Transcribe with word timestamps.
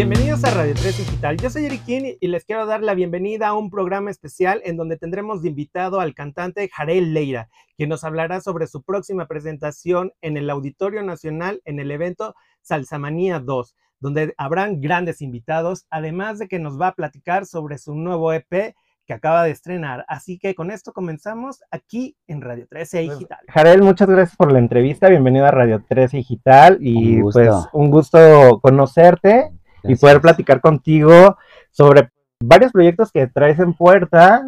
Bienvenidos 0.00 0.42
a 0.44 0.50
Radio 0.52 0.72
3 0.72 0.96
Digital. 0.96 1.36
Yo 1.36 1.50
soy 1.50 1.66
Eriquín 1.66 2.16
y 2.18 2.28
les 2.28 2.46
quiero 2.46 2.64
dar 2.64 2.82
la 2.82 2.94
bienvenida 2.94 3.48
a 3.48 3.52
un 3.52 3.68
programa 3.68 4.10
especial 4.10 4.62
en 4.64 4.78
donde 4.78 4.96
tendremos 4.96 5.42
de 5.42 5.50
invitado 5.50 6.00
al 6.00 6.14
cantante 6.14 6.70
Jarel 6.72 7.12
Leira, 7.12 7.50
quien 7.76 7.90
nos 7.90 8.02
hablará 8.02 8.40
sobre 8.40 8.66
su 8.66 8.82
próxima 8.82 9.26
presentación 9.26 10.12
en 10.22 10.38
el 10.38 10.48
Auditorio 10.48 11.02
Nacional 11.02 11.60
en 11.66 11.80
el 11.80 11.90
evento 11.90 12.34
Salsamanía 12.62 13.40
2, 13.40 13.76
donde 13.98 14.32
habrán 14.38 14.80
grandes 14.80 15.20
invitados, 15.20 15.84
además 15.90 16.38
de 16.38 16.48
que 16.48 16.58
nos 16.58 16.80
va 16.80 16.86
a 16.86 16.94
platicar 16.94 17.44
sobre 17.44 17.76
su 17.76 17.94
nuevo 17.94 18.32
EP 18.32 18.74
que 19.04 19.12
acaba 19.12 19.44
de 19.44 19.50
estrenar. 19.50 20.06
Así 20.08 20.38
que 20.38 20.54
con 20.54 20.70
esto 20.70 20.94
comenzamos 20.94 21.62
aquí 21.70 22.16
en 22.26 22.40
Radio 22.40 22.66
13 22.70 23.04
Pues, 23.04 23.18
Digital. 23.18 23.40
Jarel, 23.48 23.82
muchas 23.82 24.08
gracias 24.08 24.34
por 24.34 24.50
la 24.50 24.60
entrevista. 24.60 25.10
Bienvenido 25.10 25.44
a 25.44 25.50
Radio 25.50 25.84
13 25.86 26.16
Digital 26.16 26.78
y 26.80 27.16
Un 27.16 27.30
pues 27.32 27.50
un 27.74 27.90
gusto 27.90 28.60
conocerte 28.62 29.59
y 29.84 29.96
poder 29.96 30.20
platicar 30.20 30.60
contigo 30.60 31.36
sobre 31.70 32.10
varios 32.40 32.72
proyectos 32.72 33.12
que 33.12 33.26
traes 33.26 33.58
en 33.58 33.74
puerta. 33.74 34.44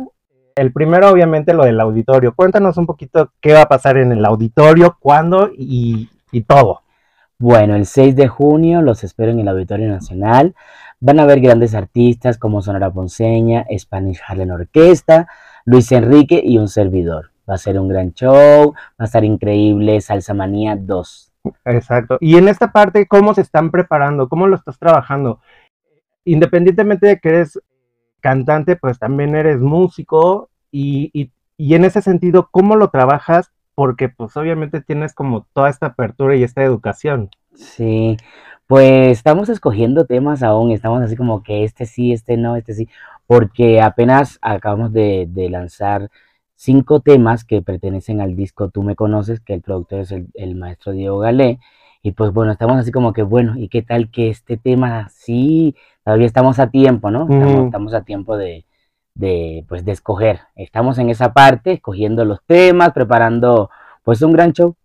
El 0.54 0.72
primero, 0.72 1.10
obviamente, 1.10 1.54
lo 1.54 1.64
del 1.64 1.80
auditorio. 1.80 2.34
Cuéntanos 2.34 2.76
un 2.76 2.86
poquito 2.86 3.32
qué 3.40 3.54
va 3.54 3.62
a 3.62 3.68
pasar 3.68 3.96
en 3.96 4.12
el 4.12 4.24
auditorio, 4.24 4.96
cuándo 5.00 5.50
y, 5.56 6.10
y 6.30 6.42
todo. 6.42 6.82
Bueno, 7.38 7.74
el 7.74 7.86
6 7.86 8.14
de 8.14 8.28
junio 8.28 8.82
los 8.82 9.02
espero 9.02 9.32
en 9.32 9.40
el 9.40 9.48
Auditorio 9.48 9.88
Nacional. 9.88 10.54
Van 11.00 11.18
a 11.18 11.26
ver 11.26 11.40
grandes 11.40 11.74
artistas 11.74 12.38
como 12.38 12.62
Sonora 12.62 12.92
Ponceña, 12.92 13.66
Spanish 13.76 14.20
Harlem 14.24 14.52
Orquesta, 14.52 15.26
Luis 15.64 15.90
Enrique 15.90 16.40
y 16.44 16.58
un 16.58 16.68
servidor. 16.68 17.32
Va 17.50 17.54
a 17.54 17.58
ser 17.58 17.80
un 17.80 17.88
gran 17.88 18.12
show, 18.12 18.72
va 18.72 18.94
a 18.98 19.04
estar 19.04 19.24
increíble, 19.24 20.00
Salsa 20.00 20.34
Manía 20.34 20.76
2. 20.76 21.31
Exacto. 21.64 22.18
Y 22.20 22.36
en 22.36 22.48
esta 22.48 22.72
parte, 22.72 23.06
¿cómo 23.06 23.34
se 23.34 23.40
están 23.40 23.70
preparando? 23.70 24.28
¿Cómo 24.28 24.46
lo 24.46 24.56
estás 24.56 24.78
trabajando? 24.78 25.40
Independientemente 26.24 27.06
de 27.06 27.20
que 27.20 27.30
eres 27.30 27.60
cantante, 28.20 28.76
pues 28.76 28.98
también 28.98 29.36
eres 29.36 29.60
músico 29.60 30.50
y, 30.72 31.10
y- 31.14 31.32
y 31.58 31.74
en 31.74 31.84
ese 31.84 32.02
sentido, 32.02 32.48
¿cómo 32.52 32.76
lo 32.76 32.90
trabajas? 32.90 33.52
Porque 33.74 34.08
pues 34.10 34.36
obviamente 34.36 34.80
tienes 34.82 35.14
como 35.14 35.46
toda 35.54 35.70
esta 35.70 35.86
apertura 35.88 36.36
y 36.36 36.44
esta 36.44 36.62
educación. 36.64 37.30
Sí, 37.54 38.16
pues 38.66 39.18
estamos 39.18 39.48
escogiendo 39.48 40.06
temas 40.06 40.42
aún, 40.42 40.72
estamos 40.72 41.02
así 41.02 41.16
como 41.16 41.42
que 41.42 41.64
este 41.64 41.86
sí, 41.86 42.12
este 42.12 42.36
no, 42.36 42.56
este 42.56 42.74
sí, 42.74 42.88
porque 43.26 43.80
apenas 43.80 44.38
acabamos 44.42 44.92
de, 44.92 45.26
de 45.28 45.50
lanzar 45.50 46.10
cinco 46.62 47.00
temas 47.00 47.44
que 47.44 47.60
pertenecen 47.60 48.20
al 48.20 48.36
disco 48.36 48.70
Tú 48.70 48.84
me 48.84 48.94
conoces, 48.94 49.40
que 49.40 49.52
el 49.54 49.62
productor 49.62 50.00
es 50.00 50.12
el, 50.12 50.28
el 50.34 50.54
maestro 50.54 50.92
Diego 50.92 51.18
Galé, 51.18 51.58
y 52.02 52.12
pues 52.12 52.32
bueno, 52.32 52.52
estamos 52.52 52.78
así 52.78 52.92
como 52.92 53.12
que 53.12 53.22
bueno, 53.22 53.54
¿y 53.56 53.68
qué 53.68 53.82
tal 53.82 54.10
que 54.10 54.30
este 54.30 54.56
tema 54.56 55.08
sí, 55.08 55.74
todavía 56.04 56.26
estamos 56.26 56.60
a 56.60 56.70
tiempo, 56.70 57.10
¿no? 57.10 57.26
Estamos, 57.64 57.94
a 57.94 58.02
tiempo 58.02 58.36
de, 58.36 58.64
de, 59.14 59.64
pues 59.68 59.84
de 59.84 59.92
escoger, 59.92 60.40
estamos 60.54 60.98
en 60.98 61.10
esa 61.10 61.32
parte, 61.32 61.72
escogiendo 61.72 62.24
los 62.24 62.40
temas, 62.44 62.92
preparando 62.92 63.68
pues 64.04 64.22
un 64.22 64.32
gran 64.32 64.52
show. 64.52 64.76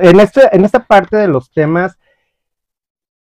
En, 0.00 0.20
este, 0.20 0.54
en 0.54 0.64
esta 0.64 0.80
parte 0.86 1.16
de 1.16 1.28
los 1.28 1.50
temas, 1.50 1.98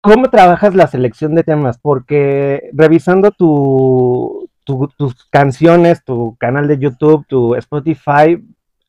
¿cómo 0.00 0.30
trabajas 0.30 0.74
la 0.74 0.86
selección 0.86 1.34
de 1.34 1.44
temas? 1.44 1.78
Porque 1.78 2.70
revisando 2.72 3.30
tu, 3.32 4.47
tu- 4.68 4.88
tus 4.98 5.24
canciones, 5.30 6.04
tu 6.04 6.36
canal 6.38 6.68
de 6.68 6.76
YouTube, 6.78 7.24
tu 7.26 7.54
Spotify, 7.54 8.38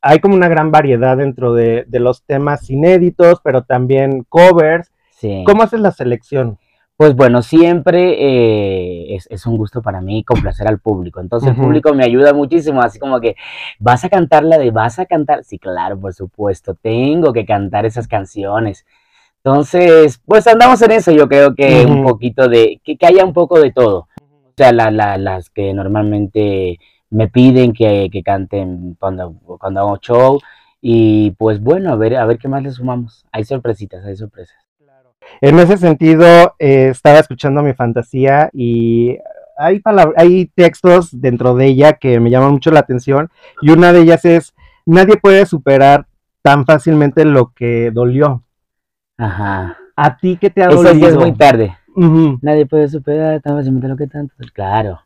hay 0.02 0.20
como 0.20 0.36
una 0.36 0.50
gran 0.50 0.72
variedad 0.72 1.16
dentro 1.16 1.54
de, 1.54 1.86
de 1.88 2.00
los 2.02 2.24
temas 2.24 2.70
inéditos, 2.70 3.40
pero 3.42 3.64
también 3.64 4.26
covers. 4.28 4.92
Sí. 5.12 5.44
¿Cómo 5.46 5.64
haces 5.64 5.80
la 5.80 5.92
selección? 5.92 6.58
Pues 6.98 7.16
bueno, 7.16 7.42
siempre 7.42 8.16
eh, 8.20 9.16
es, 9.16 9.26
es 9.30 9.46
un 9.46 9.56
gusto 9.56 9.82
para 9.82 10.02
mí 10.02 10.26
complacer 10.26 10.68
al 10.68 10.80
público. 10.80 11.22
Entonces 11.22 11.52
el 11.52 11.56
público 11.56 11.94
me 11.94 12.04
ayuda 12.04 12.34
muchísimo, 12.34 12.82
así 12.82 13.00
como 13.00 13.22
que 13.22 13.38
vas 13.80 14.04
a 14.04 14.10
cantar 14.10 14.44
la 14.44 14.58
de 14.58 14.72
vas 14.72 15.00
a 15.00 15.06
cantar. 15.06 15.46
Sí, 15.46 15.60
claro, 15.60 15.98
por 15.98 16.14
supuesto, 16.14 16.74
tengo 16.76 17.32
que 17.32 17.46
cantar 17.46 17.86
esas 17.86 18.10
canciones. 18.10 18.86
Entonces, 19.42 20.22
pues 20.26 20.46
andamos 20.48 20.82
en 20.82 20.92
eso, 20.92 21.12
yo 21.14 21.30
creo 21.30 21.56
que 21.56 21.86
un 21.86 22.04
poquito 22.04 22.50
de, 22.50 22.82
que, 22.84 22.98
que 22.98 23.06
haya 23.06 23.24
un 23.24 23.32
poco 23.32 23.58
de 23.62 23.72
todo. 23.72 24.10
O 24.60 24.62
sea, 24.62 24.74
la- 24.74 24.92
la- 24.92 25.18
las 25.18 25.50
que 25.50 25.74
normalmente 25.74 26.80
me 27.12 27.30
piden 27.30 27.72
que, 27.72 28.10
que 28.12 28.22
canten 28.22 28.98
cuando, 29.00 29.34
cuando 29.58 29.80
hago 29.80 29.98
show. 30.00 30.42
Y 30.82 31.32
pues 31.38 31.62
bueno, 31.62 31.94
a 31.94 31.96
ver, 31.96 32.18
a 32.18 32.26
ver 32.26 32.38
qué 32.38 32.50
más 32.50 32.62
le 32.62 32.72
sumamos. 32.72 33.26
Hay 33.32 33.46
sorpresitas, 33.46 34.04
hay 34.04 34.18
sorpresas. 34.18 34.58
En 35.40 35.58
ese 35.60 35.78
sentido, 35.78 36.56
eh, 36.60 36.90
estaba 36.90 37.20
escuchando 37.20 37.64
mi 37.64 37.72
fantasía 37.74 38.50
y 38.52 39.18
hay, 39.58 39.82
hay 40.18 40.48
textos 40.48 41.10
dentro 41.14 41.56
de 41.56 41.68
ella 41.68 41.94
que 41.94 42.20
me 42.20 42.30
llaman 42.30 42.52
mucho 42.52 42.70
la 42.72 42.82
atención 42.82 43.30
y 43.62 43.72
una 43.72 43.94
de 43.94 44.02
ellas 44.02 44.26
es, 44.26 44.54
nadie 44.86 45.16
puede 45.16 45.46
superar 45.46 46.06
tan 46.42 46.66
fácilmente 46.66 47.24
lo 47.24 47.54
que 47.54 47.92
dolió. 47.92 48.44
Ajá. 49.18 49.78
¿A 49.96 50.18
ti 50.18 50.36
qué 50.36 50.50
te 50.50 50.64
ha 50.64 50.68
Eso 50.68 50.84
ya 50.84 50.90
es 50.92 51.00
dolido? 51.00 51.20
muy 51.22 51.32
tarde. 51.34 51.78
Nadie 52.42 52.66
puede 52.66 52.88
superar 52.88 53.42
tan 53.42 53.58
fácilmente 53.58 53.88
lo 53.88 53.98
que 53.98 54.08
tanto. 54.08 54.34
Claro. 54.54 55.00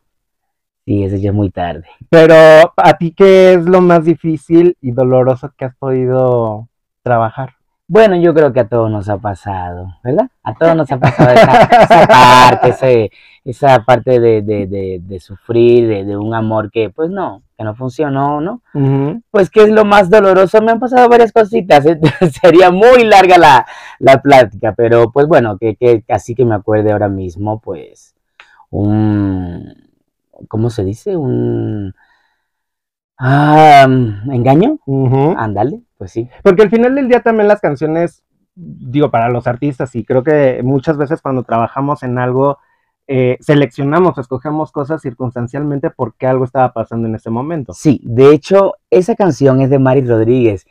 Sí, 0.86 1.02
eso 1.04 1.16
ya 1.16 1.30
es 1.30 1.34
muy 1.34 1.50
tarde. 1.50 1.84
Pero 2.10 2.34
¿a 2.76 2.98
ti 2.98 3.12
qué 3.16 3.54
es 3.54 3.64
lo 3.64 3.80
más 3.80 4.04
difícil 4.04 4.76
y 4.82 4.92
doloroso 4.92 5.52
que 5.56 5.64
has 5.64 5.76
podido 5.76 6.68
trabajar? 7.02 7.54
Bueno, 7.86 8.16
yo 8.16 8.34
creo 8.34 8.52
que 8.52 8.60
a 8.60 8.68
todos 8.68 8.90
nos 8.90 9.08
ha 9.08 9.18
pasado, 9.18 9.88
¿verdad? 10.02 10.28
A 10.42 10.54
todos 10.54 10.76
nos 10.76 10.90
ha 10.92 10.98
pasado 10.98 11.30
esa, 11.32 11.62
esa 11.84 12.06
parte, 12.06 12.68
ese- 12.70 13.10
esa 13.44 13.84
parte 13.84 14.20
de, 14.20 14.42
de, 14.42 14.66
de, 14.66 15.00
de 15.02 15.20
sufrir, 15.20 15.86
de, 15.88 16.04
de 16.04 16.16
un 16.16 16.34
amor 16.34 16.70
que, 16.70 16.90
pues 16.90 17.10
no, 17.10 17.42
que 17.56 17.64
no 17.64 17.74
funcionó, 17.74 18.40
¿no? 18.40 18.62
Pues, 19.30 19.50
¿qué 19.50 19.62
es 19.62 19.70
lo 19.70 19.84
más 19.84 20.10
doloroso? 20.10 20.60
Me 20.60 20.72
han 20.72 20.80
pasado 20.80 21.08
varias 21.08 21.32
cositas. 21.32 21.84
Sería 22.42 22.70
muy 22.70 23.04
larga 23.04 23.38
la, 23.38 23.66
la 23.98 24.20
plática, 24.20 24.74
pero 24.76 25.12
pues 25.12 25.26
bueno, 25.26 25.56
que, 25.58 25.76
que 25.76 26.04
así 26.08 26.34
que 26.34 26.44
me 26.44 26.54
acuerde 26.54 26.92
ahora 26.92 27.08
mismo, 27.08 27.60
pues, 27.60 28.14
un, 28.70 29.72
¿cómo 30.48 30.70
se 30.70 30.84
dice? 30.84 31.16
Un, 31.16 31.94
ah, 33.18 33.86
¿engaño? 34.30 34.78
Ándale, 35.36 35.82
pues 35.96 36.10
sí. 36.10 36.28
Porque 36.42 36.62
al 36.62 36.70
final 36.70 36.94
del 36.94 37.08
día 37.08 37.20
también 37.20 37.48
las 37.48 37.60
canciones, 37.60 38.24
digo, 38.54 39.10
para 39.10 39.28
los 39.28 39.46
artistas, 39.46 39.94
y 39.94 40.04
creo 40.04 40.22
que 40.22 40.60
muchas 40.64 40.96
veces 40.96 41.22
cuando 41.22 41.44
trabajamos 41.44 42.02
en 42.02 42.18
algo, 42.18 42.58
eh, 43.06 43.36
seleccionamos, 43.40 44.16
escogemos 44.16 44.72
cosas 44.72 45.02
circunstancialmente 45.02 45.90
porque 45.90 46.26
algo 46.26 46.44
estaba 46.44 46.72
pasando 46.72 47.06
en 47.06 47.14
ese 47.14 47.28
momento. 47.28 47.74
Sí, 47.74 48.00
de 48.02 48.32
hecho, 48.32 48.74
esa 48.90 49.14
canción 49.14 49.60
es 49.60 49.68
de 49.68 49.78
Mari 49.78 50.06
Rodríguez. 50.06 50.66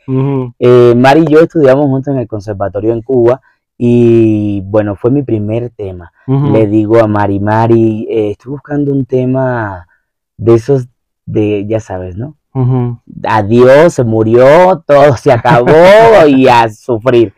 Eh, 0.58 0.94
Mari 0.96 1.22
y 1.22 1.32
yo 1.32 1.40
estudiamos 1.40 1.86
juntos 1.86 2.12
en 2.12 2.20
el 2.20 2.26
conservatorio 2.26 2.92
en 2.92 3.02
Cuba 3.02 3.40
y 3.78 4.62
bueno, 4.62 4.96
fue 4.96 5.10
mi 5.10 5.22
primer 5.22 5.70
tema. 5.70 6.12
Le 6.26 6.66
digo 6.66 6.98
a 6.98 7.06
Mari, 7.06 7.38
Mari, 7.38 8.06
eh, 8.10 8.30
estoy 8.30 8.52
buscando 8.52 8.92
un 8.92 9.04
tema 9.04 9.86
de 10.36 10.54
esos 10.54 10.88
de, 11.26 11.66
ya 11.66 11.80
sabes, 11.80 12.16
¿no? 12.16 12.36
Adiós, 13.24 13.94
se 13.94 14.04
murió, 14.04 14.82
todo 14.86 15.16
se 15.16 15.30
acabó 15.30 15.72
y 16.28 16.48
a 16.48 16.68
sufrir. 16.68 17.32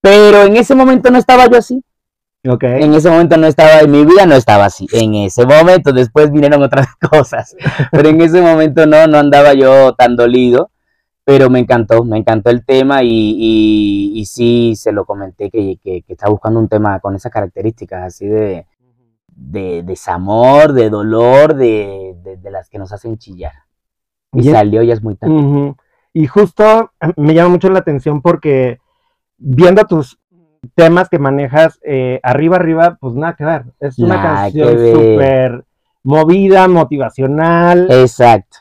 Pero 0.00 0.44
en 0.44 0.56
ese 0.56 0.74
momento 0.74 1.10
no 1.10 1.18
estaba 1.18 1.46
yo 1.46 1.58
así. 1.58 1.82
Ok. 2.48 2.64
En 2.64 2.94
ese 2.94 3.10
momento 3.10 3.36
no 3.36 3.46
estaba, 3.46 3.80
en 3.80 3.90
mi 3.90 4.04
vida 4.04 4.24
no 4.26 4.34
estaba 4.34 4.64
así. 4.66 4.86
En 4.92 5.14
ese 5.14 5.44
momento, 5.46 5.92
después 5.92 6.30
vinieron 6.30 6.62
otras 6.62 6.88
cosas. 7.10 7.54
Pero 7.92 8.08
en 8.08 8.20
ese 8.20 8.40
momento 8.40 8.86
no, 8.86 9.06
no 9.06 9.18
andaba 9.18 9.52
yo 9.54 9.92
tan 9.94 10.16
dolido. 10.16 10.70
Pero 11.24 11.50
me 11.50 11.60
encantó, 11.60 12.02
me 12.02 12.16
encantó 12.18 12.50
el 12.50 12.64
tema 12.64 13.02
y, 13.04 13.08
y, 13.10 14.12
y 14.18 14.24
sí 14.24 14.72
se 14.74 14.90
lo 14.90 15.04
comenté 15.04 15.50
que, 15.50 15.76
que, 15.82 16.02
que 16.02 16.12
estaba 16.14 16.32
buscando 16.32 16.58
un 16.58 16.66
tema 16.68 16.98
con 16.98 17.14
esas 17.14 17.30
características 17.30 18.02
así 18.04 18.26
de, 18.26 18.66
de 19.28 19.82
desamor, 19.84 20.72
de 20.72 20.88
dolor, 20.90 21.54
de, 21.54 22.16
de, 22.24 22.36
de 22.38 22.50
las 22.50 22.68
que 22.70 22.78
nos 22.78 22.90
hacen 22.92 23.18
chillar. 23.18 23.52
Y 24.32 24.48
Y- 24.48 24.50
salió, 24.50 24.82
ya 24.82 24.94
es 24.94 25.02
muy 25.02 25.14
tarde. 25.14 25.34
Ujú. 25.34 25.76
Y 26.14 26.26
justo 26.26 26.90
eh, 27.00 27.12
me 27.16 27.34
llama 27.34 27.50
mucho 27.50 27.68
la 27.68 27.80
atención 27.80 28.22
porque 28.22 28.80
viendo 29.36 29.84
tus 29.84 30.18
temas 30.74 31.08
que 31.08 31.18
manejas 31.18 31.78
eh, 31.82 32.20
arriba 32.22 32.56
arriba, 32.56 32.98
pues 33.00 33.14
nada 33.14 33.34
que 33.34 33.44
ver. 33.44 33.64
Es 33.80 33.98
una 33.98 34.16
Nada 34.16 34.42
canción 34.42 34.68
súper 34.70 35.64
movida, 36.02 36.68
motivacional. 36.68 37.88
Exacto. 37.90 38.58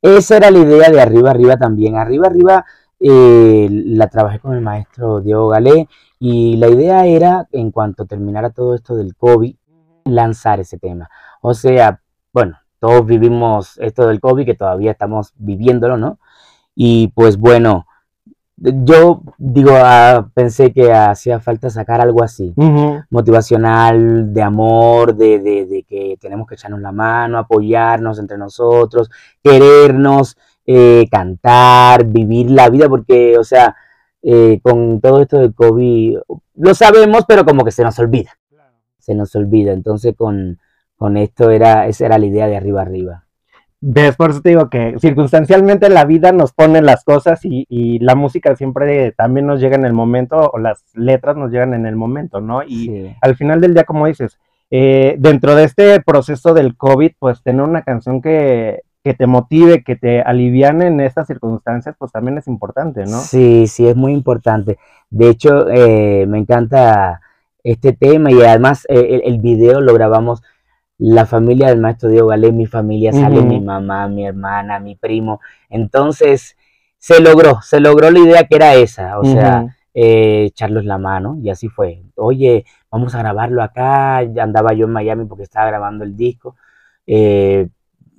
Esa 0.00 0.36
era 0.38 0.50
la 0.50 0.58
idea 0.58 0.90
de 0.90 1.00
Arriba 1.00 1.30
Arriba 1.30 1.56
también. 1.56 1.96
Arriba 1.96 2.26
Arriba 2.26 2.64
eh, 2.98 3.68
la 3.70 4.08
trabajé 4.08 4.38
con 4.40 4.54
el 4.54 4.60
maestro 4.60 5.20
Diego 5.20 5.48
Galé 5.48 5.88
y 6.18 6.56
la 6.56 6.68
idea 6.68 7.06
era, 7.06 7.48
en 7.52 7.70
cuanto 7.70 8.06
terminara 8.06 8.50
todo 8.50 8.74
esto 8.74 8.96
del 8.96 9.16
COVID, 9.16 9.54
lanzar 10.04 10.60
ese 10.60 10.78
tema. 10.78 11.08
O 11.40 11.54
sea, 11.54 12.00
bueno, 12.32 12.58
todos 12.78 13.06
vivimos 13.06 13.78
esto 13.78 14.06
del 14.06 14.20
COVID, 14.20 14.44
que 14.44 14.54
todavía 14.54 14.92
estamos 14.92 15.32
viviéndolo, 15.36 15.96
¿no? 15.96 16.18
Y 16.74 17.08
pues 17.14 17.36
bueno, 17.36 17.86
yo 18.64 19.22
digo, 19.38 19.72
ah, 19.74 20.28
pensé 20.34 20.72
que 20.72 20.92
hacía 20.92 21.40
falta 21.40 21.68
sacar 21.68 22.00
algo 22.00 22.22
así, 22.22 22.52
motivacional, 23.10 24.32
de 24.32 24.42
amor, 24.42 25.14
de, 25.16 25.38
de- 25.40 25.66
de 25.66 25.82
que 25.82 26.16
tenemos 26.20 26.46
que 26.46 26.54
echarnos 26.54 26.80
la 26.80 26.92
mano, 26.92 27.38
apoyarnos 27.38 28.18
entre 28.18 28.38
nosotros, 28.38 29.10
querernos, 29.42 30.36
eh, 30.66 31.06
cantar, 31.10 32.04
vivir 32.04 32.50
la 32.50 32.68
vida, 32.70 32.88
porque, 32.88 33.36
o 33.38 33.44
sea, 33.44 33.74
eh, 34.22 34.60
con 34.62 35.00
todo 35.00 35.20
esto 35.20 35.38
del 35.38 35.54
COVID, 35.54 36.18
lo 36.54 36.74
sabemos, 36.74 37.24
pero 37.26 37.44
como 37.44 37.64
que 37.64 37.72
se 37.72 37.82
nos 37.82 37.98
olvida, 37.98 38.30
se 38.98 39.14
nos 39.14 39.34
olvida. 39.34 39.72
Entonces, 39.72 40.14
con, 40.16 40.58
con 40.96 41.16
esto 41.16 41.50
era, 41.50 41.88
esa 41.88 42.06
era 42.06 42.18
la 42.18 42.26
idea 42.26 42.46
de 42.46 42.56
arriba 42.56 42.82
arriba. 42.82 43.24
¿Ves? 43.84 44.14
Por 44.14 44.30
eso 44.30 44.40
te 44.40 44.50
digo 44.50 44.70
que 44.70 44.94
circunstancialmente 45.00 45.88
la 45.90 46.04
vida 46.04 46.30
nos 46.30 46.52
pone 46.52 46.80
las 46.82 47.02
cosas 47.02 47.44
y, 47.44 47.66
y 47.68 47.98
la 47.98 48.14
música 48.14 48.54
siempre 48.54 49.10
también 49.10 49.46
nos 49.48 49.60
llega 49.60 49.74
en 49.74 49.84
el 49.84 49.92
momento, 49.92 50.50
o 50.52 50.58
las 50.58 50.84
letras 50.94 51.36
nos 51.36 51.50
llegan 51.50 51.74
en 51.74 51.84
el 51.86 51.96
momento, 51.96 52.40
¿no? 52.40 52.62
Y 52.62 52.86
Sí. 52.86 53.16
al 53.20 53.34
final 53.34 53.60
del 53.60 53.74
día, 53.74 53.82
como 53.82 54.06
dices, 54.06 54.38
eh, 54.70 55.16
dentro 55.18 55.56
de 55.56 55.64
este 55.64 56.00
proceso 56.00 56.54
del 56.54 56.76
COVID, 56.76 57.10
pues 57.18 57.42
tener 57.42 57.62
una 57.62 57.82
canción 57.82 58.22
que, 58.22 58.82
que 59.02 59.14
te 59.14 59.26
motive, 59.26 59.82
que 59.82 59.96
te 59.96 60.22
aliviane 60.22 60.86
en 60.86 61.00
estas 61.00 61.26
circunstancias, 61.26 61.96
pues 61.98 62.12
también 62.12 62.38
es 62.38 62.46
importante, 62.46 63.02
¿no? 63.04 63.18
Sí, 63.18 63.66
sí, 63.66 63.88
es 63.88 63.96
muy 63.96 64.12
importante. 64.12 64.78
De 65.10 65.28
hecho, 65.28 65.68
eh, 65.68 66.24
me 66.28 66.38
encanta 66.38 67.20
este 67.64 67.92
tema 67.92 68.30
y 68.30 68.40
además 68.42 68.86
eh, 68.88 69.20
el, 69.24 69.34
el 69.34 69.40
video 69.40 69.80
lo 69.80 69.92
grabamos 69.92 70.40
la 70.98 71.26
familia 71.26 71.68
del 71.68 71.80
maestro 71.80 72.08
Diego 72.08 72.28
Galé, 72.28 72.52
mi 72.52 72.66
familia, 72.66 73.12
sale 73.12 73.42
mi 73.42 73.60
mamá, 73.60 74.08
mi 74.08 74.26
hermana, 74.26 74.78
mi 74.78 74.94
primo. 74.94 75.40
Entonces, 75.68 76.56
se 76.98 77.20
logró, 77.20 77.60
se 77.62 77.80
logró 77.80 78.10
la 78.10 78.20
idea 78.20 78.44
que 78.44 78.56
era 78.56 78.74
esa, 78.74 79.18
o 79.18 79.24
sea, 79.24 79.66
eh, 79.94 80.44
echarlos 80.46 80.84
la 80.84 80.98
mano 80.98 81.38
y 81.42 81.50
así 81.50 81.68
fue. 81.68 82.02
Oye, 82.16 82.64
vamos 82.90 83.14
a 83.14 83.18
grabarlo 83.18 83.62
acá. 83.62 84.18
Andaba 84.18 84.72
yo 84.72 84.86
en 84.86 84.92
Miami 84.92 85.24
porque 85.26 85.42
estaba 85.44 85.66
grabando 85.66 86.04
el 86.04 86.16
disco. 86.16 86.56
Eh, 87.06 87.68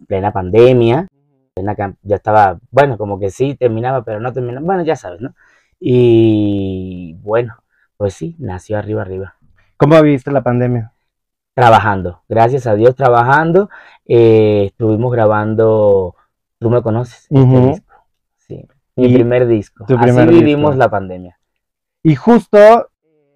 plena 0.07 0.31
pandemia. 0.31 1.07
plena 1.53 1.75
ya 2.01 2.15
estaba, 2.15 2.59
bueno, 2.71 2.97
como 2.97 3.19
que 3.19 3.29
sí, 3.31 3.55
terminaba, 3.55 4.03
pero 4.03 4.19
no 4.19 4.33
terminaba. 4.33 4.65
Bueno, 4.65 4.83
ya 4.83 4.95
sabes, 4.95 5.21
¿no? 5.21 5.33
Y 5.79 7.15
bueno, 7.21 7.55
pues 7.97 8.13
sí, 8.13 8.35
nació 8.39 8.77
arriba, 8.77 9.01
arriba. 9.01 9.35
¿Cómo 9.77 10.01
viviste 10.01 10.31
la 10.31 10.43
pandemia? 10.43 10.92
Trabajando, 11.53 12.21
gracias 12.27 12.65
a 12.65 12.75
Dios, 12.75 12.95
trabajando. 12.95 13.69
Eh, 14.07 14.65
estuvimos 14.71 15.11
grabando, 15.11 16.15
tú 16.59 16.69
me 16.69 16.81
conoces, 16.81 17.29
este 17.31 17.59
disco. 17.61 17.93
Sí, 18.37 18.67
mi 18.95 19.07
Y 19.07 19.13
primer 19.13 19.45
disco. 19.47 19.85
Así 19.95 19.97
primer 19.97 20.29
vivimos 20.29 20.71
disco. 20.71 20.79
la 20.79 20.89
pandemia. 20.89 21.37
Y 22.01 22.15
justo 22.15 22.57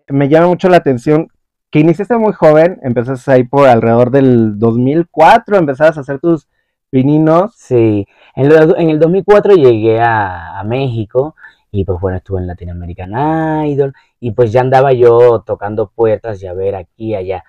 me 0.08 0.30
llama 0.30 0.48
mucho 0.48 0.68
la 0.69 0.78
atención 0.78 1.28
que 1.69 1.80
iniciaste 1.80 2.18
muy 2.18 2.34
joven, 2.34 2.80
empezaste 2.81 3.31
ahí 3.31 3.44
por 3.44 3.68
alrededor 3.68 4.10
del 4.10 4.58
2004, 4.58 5.58
empezabas 5.58 5.98
a 5.98 6.02
hacer 6.02 6.19
tus 6.19 6.48
pininos. 6.90 7.54
Sí, 7.56 8.08
en 8.36 8.52
el, 8.52 8.75
en 8.78 8.90
el 8.90 9.00
2004 9.00 9.54
llegué 9.56 10.00
a, 10.02 10.60
a 10.60 10.64
México 10.64 11.36
y 11.72 11.84
pues 11.86 12.00
bueno, 12.00 12.18
estuve 12.18 12.40
en 12.40 12.48
Latin 12.48 12.72
American 12.72 13.66
Idol 13.68 13.94
y 14.19 14.31
pues 14.31 14.52
ya 14.52 14.62
andaba 14.62 14.94
yo 14.94 15.44
tocando 15.46 15.88
puertas 15.90 16.42
y 16.42 16.48
a 16.48 16.54
ver 16.54 16.75
aquí 16.75 17.10
y 17.10 17.16
allá. 17.16 17.44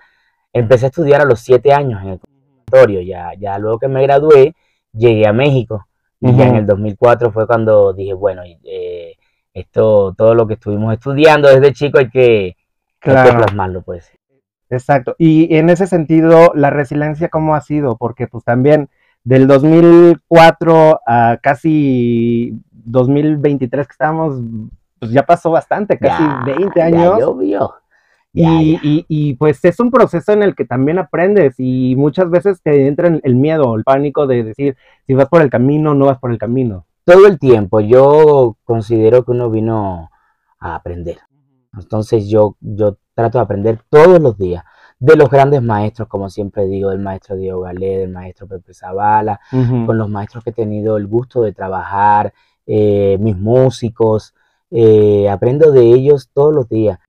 Empecé 0.53 0.85
a 0.85 0.89
estudiar 0.89 1.21
a 1.21 1.25
los 1.25 1.39
siete 1.39 1.71
años 1.73 2.01
en 2.03 2.09
el 2.09 2.19
conservatorio, 2.19 3.01
ya, 3.01 3.31
ya 3.37 3.57
luego 3.59 3.79
que 3.79 3.87
me 3.87 4.01
gradué 4.03 4.55
llegué 4.93 5.27
a 5.27 5.33
México 5.33 5.85
y 6.19 6.35
ya 6.35 6.47
en 6.47 6.55
el 6.55 6.65
2004 6.65 7.31
fue 7.31 7.45
cuando 7.47 7.93
dije, 7.93 8.13
bueno, 8.13 8.41
eh, 8.63 9.13
esto, 9.53 10.13
todo 10.17 10.33
lo 10.35 10.47
que 10.47 10.55
estuvimos 10.55 10.93
estudiando 10.93 11.47
desde 11.47 11.71
chico 11.73 11.99
hay 11.99 12.09
que, 12.09 12.19
hay 12.45 12.53
que 12.53 12.55
Claro, 12.99 13.37
plasmarlo 13.37 13.81
pues. 13.83 14.11
exacto. 14.69 15.15
Y 15.17 15.55
en 15.55 15.69
ese 15.69 15.87
sentido, 15.87 16.51
la 16.55 16.69
resiliencia, 16.71 17.29
¿cómo 17.29 17.55
ha 17.55 17.61
sido? 17.61 17.95
Porque 17.97 18.27
pues 18.27 18.43
también 18.43 18.89
del 19.23 19.47
2004 19.47 21.01
a 21.05 21.37
casi 21.41 22.53
2023 22.71 23.87
que 23.87 23.91
estábamos, 23.91 24.41
pues 24.99 25.11
ya 25.11 25.23
pasó 25.23 25.51
bastante, 25.51 25.97
casi 25.97 26.23
Ya, 26.23 26.41
20 26.45 26.79
ya 26.79 26.85
años. 26.85 27.19
llovió. 27.19 27.73
Y, 28.31 28.43
y- 28.83 29.05
y, 29.07 29.33
pues 29.35 29.63
es 29.65 29.79
un 29.79 29.89
proceso 29.89 30.31
en 30.33 30.43
el 30.43 30.55
que 30.55 30.63
también 30.65 30.99
aprendes 30.99 31.55
y 31.57 31.95
muchas 31.95 32.29
veces 32.29 32.61
te 32.61 32.87
entra 32.87 33.07
el 33.07 33.21
el 33.23 33.35
miedo, 33.35 33.75
el 33.75 33.83
pánico 33.83 34.27
de 34.27 34.43
decir 34.43 34.77
si 35.07 35.13
vas 35.15 35.27
por 35.27 35.41
el 35.41 35.49
camino 35.49 35.91
o 35.91 35.93
no 35.95 36.05
vas 36.05 36.19
por 36.19 36.31
el 36.31 36.37
camino. 36.37 36.85
todo 37.05 37.25
el 37.25 37.39
tiempo. 37.39 37.79
Yo 37.79 38.55
considero 38.63 39.25
que 39.25 39.31
uno 39.31 39.49
vino 39.49 40.09
a 40.59 40.75
aprender. 40.75 41.17
Entonces 41.75 42.27
yo, 42.29 42.55
yo 42.61 42.97
trato 43.15 43.39
de 43.39 43.43
aprender 43.43 43.79
todos 43.89 44.21
los 44.21 44.37
días 44.37 44.63
de 44.99 45.15
los 45.15 45.29
grandes 45.29 45.61
maestros, 45.63 46.07
como 46.07 46.29
siempre 46.29 46.67
digo, 46.67 46.89
del 46.91 46.99
maestro 46.99 47.35
Diego 47.35 47.61
Galé, 47.61 47.97
del 47.99 48.11
maestro 48.11 48.47
Pepe 48.47 48.73
Zavala, 48.75 49.39
con 49.87 49.97
los 49.97 50.07
maestros 50.09 50.43
que 50.43 50.49
he 50.51 50.53
tenido 50.53 50.97
el 50.97 51.07
gusto 51.07 51.41
de 51.41 51.53
trabajar, 51.53 52.33
eh, 52.67 53.17
mis 53.19 53.35
músicos, 53.37 54.35
eh, 54.69 55.27
aprendo 55.29 55.71
de 55.71 55.81
ellos 55.81 56.29
todos 56.33 56.53
los 56.53 56.67
días, 56.69 56.99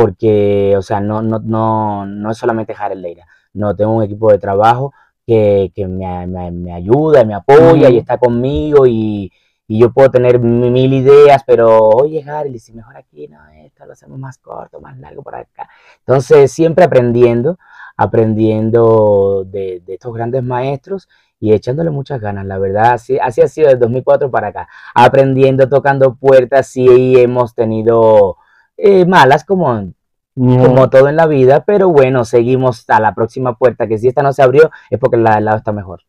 porque, 0.00 0.74
o 0.76 0.82
sea, 0.82 1.00
no, 1.00 1.22
no, 1.22 1.38
no, 1.38 2.04
no 2.04 2.30
es 2.30 2.36
solamente 2.36 2.74
Jared 2.74 2.98
Leira, 2.98 3.26
no, 3.54 3.74
tengo 3.74 3.92
un 3.94 4.02
equipo 4.02 4.30
de 4.30 4.38
trabajo 4.38 4.92
que, 5.26 5.72
que 5.74 5.86
me, 5.88 6.26
me- 6.26 6.50
me 6.50 6.72
ayuda, 6.74 7.24
me 7.24 7.32
apoya 7.34 7.88
y 7.88 7.96
está 7.96 8.18
conmigo 8.18 8.86
y, 8.86 9.32
y 9.66 9.78
yo 9.78 9.90
puedo 9.94 10.10
tener 10.10 10.38
mi- 10.38 10.70
mil 10.70 10.92
ideas, 10.92 11.42
pero 11.46 11.78
oye, 11.88 12.22
Harry, 12.30 12.58
si 12.58 12.74
mejor 12.74 12.94
aquí, 12.98 13.26
no, 13.28 13.38
esto 13.64 13.86
lo 13.86 13.94
hacemos 13.94 14.18
más 14.18 14.36
corto, 14.36 14.80
más 14.82 14.98
largo 14.98 15.22
por 15.22 15.34
acá. 15.36 15.66
Entonces, 16.00 16.52
siempre 16.52 16.84
aprendiendo, 16.84 17.58
aprendiendo 17.96 19.44
de, 19.46 19.80
de 19.86 19.94
estos 19.94 20.12
grandes 20.14 20.42
maestros 20.42 21.08
y 21.40 21.54
echándole 21.54 21.88
muchas 21.90 22.20
ganas, 22.20 22.44
la 22.44 22.58
verdad, 22.58 22.92
así, 22.92 23.18
así 23.18 23.40
ha 23.40 23.48
sido 23.48 23.68
desde 23.68 23.80
2004 23.80 24.30
para 24.30 24.48
acá, 24.48 24.68
aprendiendo, 24.94 25.68
tocando 25.70 26.14
puertas, 26.16 26.66
sí 26.68 27.18
hemos 27.18 27.54
tenido 27.54 28.36
eh, 28.76 29.06
malas 29.06 29.44
como, 29.44 29.92
como 30.34 30.90
todo 30.90 31.08
en 31.08 31.16
la 31.16 31.26
vida, 31.26 31.64
pero 31.64 31.88
bueno, 31.88 32.24
seguimos 32.24 32.88
a 32.90 33.00
la 33.00 33.14
próxima 33.14 33.56
puerta, 33.56 33.86
que 33.86 33.98
si 33.98 34.08
esta 34.08 34.22
no 34.22 34.32
se 34.32 34.42
abrió 34.42 34.70
es 34.90 34.98
porque 34.98 35.16
la 35.16 35.36
del 35.36 35.46
lado 35.46 35.58
está 35.58 35.72
mejor. 35.72 36.02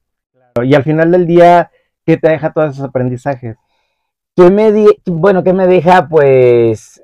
Y 0.64 0.74
al 0.76 0.84
final 0.84 1.12
del 1.12 1.28
día, 1.28 1.72
¿qué 2.06 2.18
te 2.18 2.30
deja 2.30 2.52
todos 2.52 2.72
esos 2.76 2.86
aprendizajes? 2.86 3.58
¿Qué 4.36 4.50
me 4.52 4.72
di- 4.72 5.02
bueno, 5.06 5.44
¿qué 5.44 5.54
me 5.54 5.68
deja? 5.68 6.08
Pues 6.10 7.02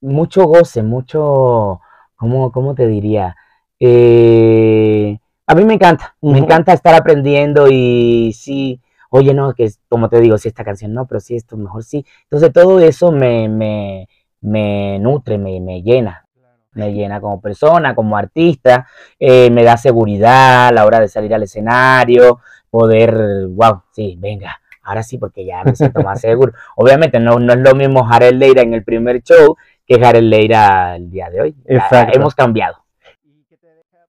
mucho 0.00 0.44
goce, 0.46 0.82
mucho, 0.82 1.80
¿cómo, 2.16 2.50
cómo 2.52 2.74
te 2.74 2.86
diría? 2.86 3.36
Eh, 3.78 5.18
a 5.46 5.54
mí 5.54 5.64
me 5.64 5.74
encanta, 5.74 6.16
me 6.20 6.38
encanta 6.38 6.72
estar 6.72 6.94
aprendiendo 6.94 7.68
y 7.70 8.32
sí, 8.32 8.80
oye, 9.10 9.34
no, 9.34 9.54
que 9.54 9.64
es- 9.64 9.80
como 9.88 10.08
te 10.08 10.20
digo, 10.20 10.38
si 10.38 10.48
esta 10.48 10.64
canción 10.64 10.92
no, 10.94 11.06
pero 11.06 11.20
sí, 11.20 11.36
esto 11.36 11.56
mejor 11.56 11.84
sí. 11.84 12.04
Entonces 12.24 12.52
todo 12.52 12.80
eso 12.80 13.12
me, 13.12 13.48
me, 13.48 14.08
me 14.42 14.98
nutre, 14.98 15.38
me, 15.38 15.60
me 15.60 15.82
llena, 15.82 16.26
me 16.72 16.92
llena 16.92 17.20
como 17.20 17.40
persona, 17.40 17.94
como 17.94 18.16
artista, 18.16 18.86
eh, 19.18 19.50
me 19.50 19.64
da 19.64 19.76
seguridad 19.76 20.68
a 20.68 20.72
la 20.72 20.84
hora 20.84 21.00
de 21.00 21.08
salir 21.08 21.34
al 21.34 21.42
escenario, 21.44 22.40
poder, 22.70 23.46
wow, 23.48 23.82
sí, 23.92 24.16
venga, 24.18 24.60
ahora 24.82 25.02
sí, 25.02 25.18
porque 25.18 25.44
ya 25.44 25.62
me 25.64 25.74
siento 25.74 26.02
más 26.02 26.20
seguro. 26.20 26.52
Obviamente 26.76 27.20
no, 27.20 27.38
no 27.38 27.52
es 27.52 27.60
lo 27.60 27.74
mismo 27.74 28.04
Jared 28.04 28.34
Leira 28.34 28.62
en 28.62 28.74
el 28.74 28.84
primer 28.84 29.22
show 29.22 29.56
que 29.86 30.00
Jared 30.00 30.22
Leira 30.22 30.96
el 30.96 31.10
día 31.10 31.30
de 31.30 31.40
hoy. 31.40 31.56
Exacto. 31.64 32.16
hemos 32.16 32.34
cambiado. 32.34 32.78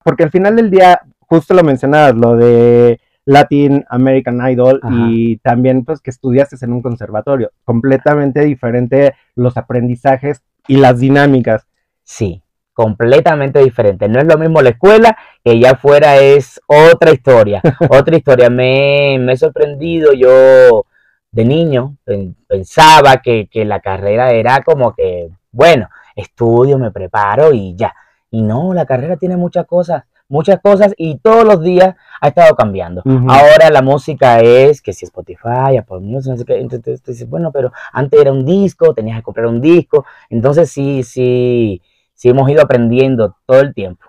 Porque 0.04 0.24
al 0.24 0.32
final 0.32 0.56
del 0.56 0.70
día, 0.70 1.02
justo 1.20 1.54
lo 1.54 1.64
mencionabas, 1.64 2.14
lo 2.16 2.36
de 2.36 3.00
Latin 3.26 3.86
American 3.90 4.40
Idol 4.50 4.80
Ajá. 4.84 4.94
y 5.10 5.38
también 5.38 5.86
pues 5.86 6.02
que 6.02 6.10
estudiaste 6.10 6.58
en 6.64 6.74
un 6.74 6.82
conservatorio, 6.82 7.52
completamente 7.64 8.42
diferente 8.42 9.14
los 9.36 9.56
aprendizajes 9.58 10.42
y 10.68 10.78
las 10.78 11.00
dinámicas. 11.00 11.66
Sí, 12.04 12.42
completamente 12.74 13.64
diferente. 13.64 14.10
No 14.10 14.20
es 14.20 14.26
lo 14.26 14.38
mismo 14.38 14.62
la 14.62 14.70
escuela, 14.72 15.16
que 15.44 15.60
ya 15.60 15.72
afuera 15.72 16.18
es 16.18 16.60
otra 16.68 17.12
historia, 17.12 17.62
otra 17.90 18.18
historia. 18.18 18.50
Me, 18.50 19.18
me 19.20 19.34
he 19.34 19.38
sorprendido, 19.38 20.14
yo 20.14 20.86
de 21.32 21.46
niño 21.46 21.98
pen- 22.04 22.36
pensaba 22.48 23.18
que, 23.18 23.48
que 23.50 23.64
la 23.66 23.80
carrera 23.80 24.32
era 24.32 24.62
como 24.64 24.94
que, 24.94 25.30
bueno, 25.52 25.88
estudio, 26.16 26.78
me 26.78 26.92
preparo 26.92 27.54
y 27.54 27.76
ya. 27.76 27.94
Y 28.32 28.42
no, 28.42 28.74
la 28.74 28.86
carrera 28.86 29.18
tiene 29.18 29.38
muchas 29.38 29.66
cosas, 29.66 30.04
muchas 30.28 30.60
cosas 30.62 30.94
y 30.98 31.18
todos 31.20 31.44
los 31.46 31.62
días 31.62 31.96
ha 32.24 32.30
estado 32.30 32.56
cambiando. 32.56 33.02
Ahora 33.28 33.70
la 33.70 33.82
música 33.82 34.40
es 34.40 34.82
que 34.82 34.94
si 34.94 35.04
Spotify, 35.04 35.76
Apple 35.78 36.00
Music, 36.00 36.32
no 36.32 36.38
sé 36.38 36.46
qué, 36.46 36.58
entonces 36.58 37.02
tú 37.02 37.12
dices, 37.12 37.30
bueno, 37.30 37.52
pero 37.52 37.70
antes 37.92 38.18
era 38.22 38.32
un 38.32 38.46
disco, 38.46 38.94
tenías 38.94 39.18
que 39.18 39.24
comprar 39.24 39.48
un 39.48 39.60
disco, 39.60 40.06
entonces 40.30 40.72
sí, 40.72 41.04
sí, 41.04 41.82
sí 42.14 42.30
hemos 42.30 42.50
ido 42.50 42.62
aprendiendo 42.62 43.36
todo 43.46 43.60
el 43.60 43.74
tiempo. 43.74 44.06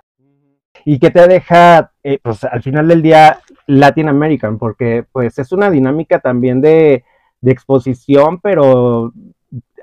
y 0.85 0.99
que 1.01 1.11
te 1.11 1.27
deja, 1.27 1.93
eh, 2.05 2.19
pues 2.23 2.45
al 2.45 2.63
final 2.63 2.87
del 2.87 3.03
día, 3.03 3.41
Latin 3.67 4.09
American, 4.09 4.59
porque 4.59 5.05
pues 5.11 5.39
es 5.41 5.51
una 5.51 5.69
dinámica 5.71 6.21
también 6.21 6.61
de, 6.61 7.03
de 7.41 7.51
exposición, 7.53 8.39
pero 8.41 9.13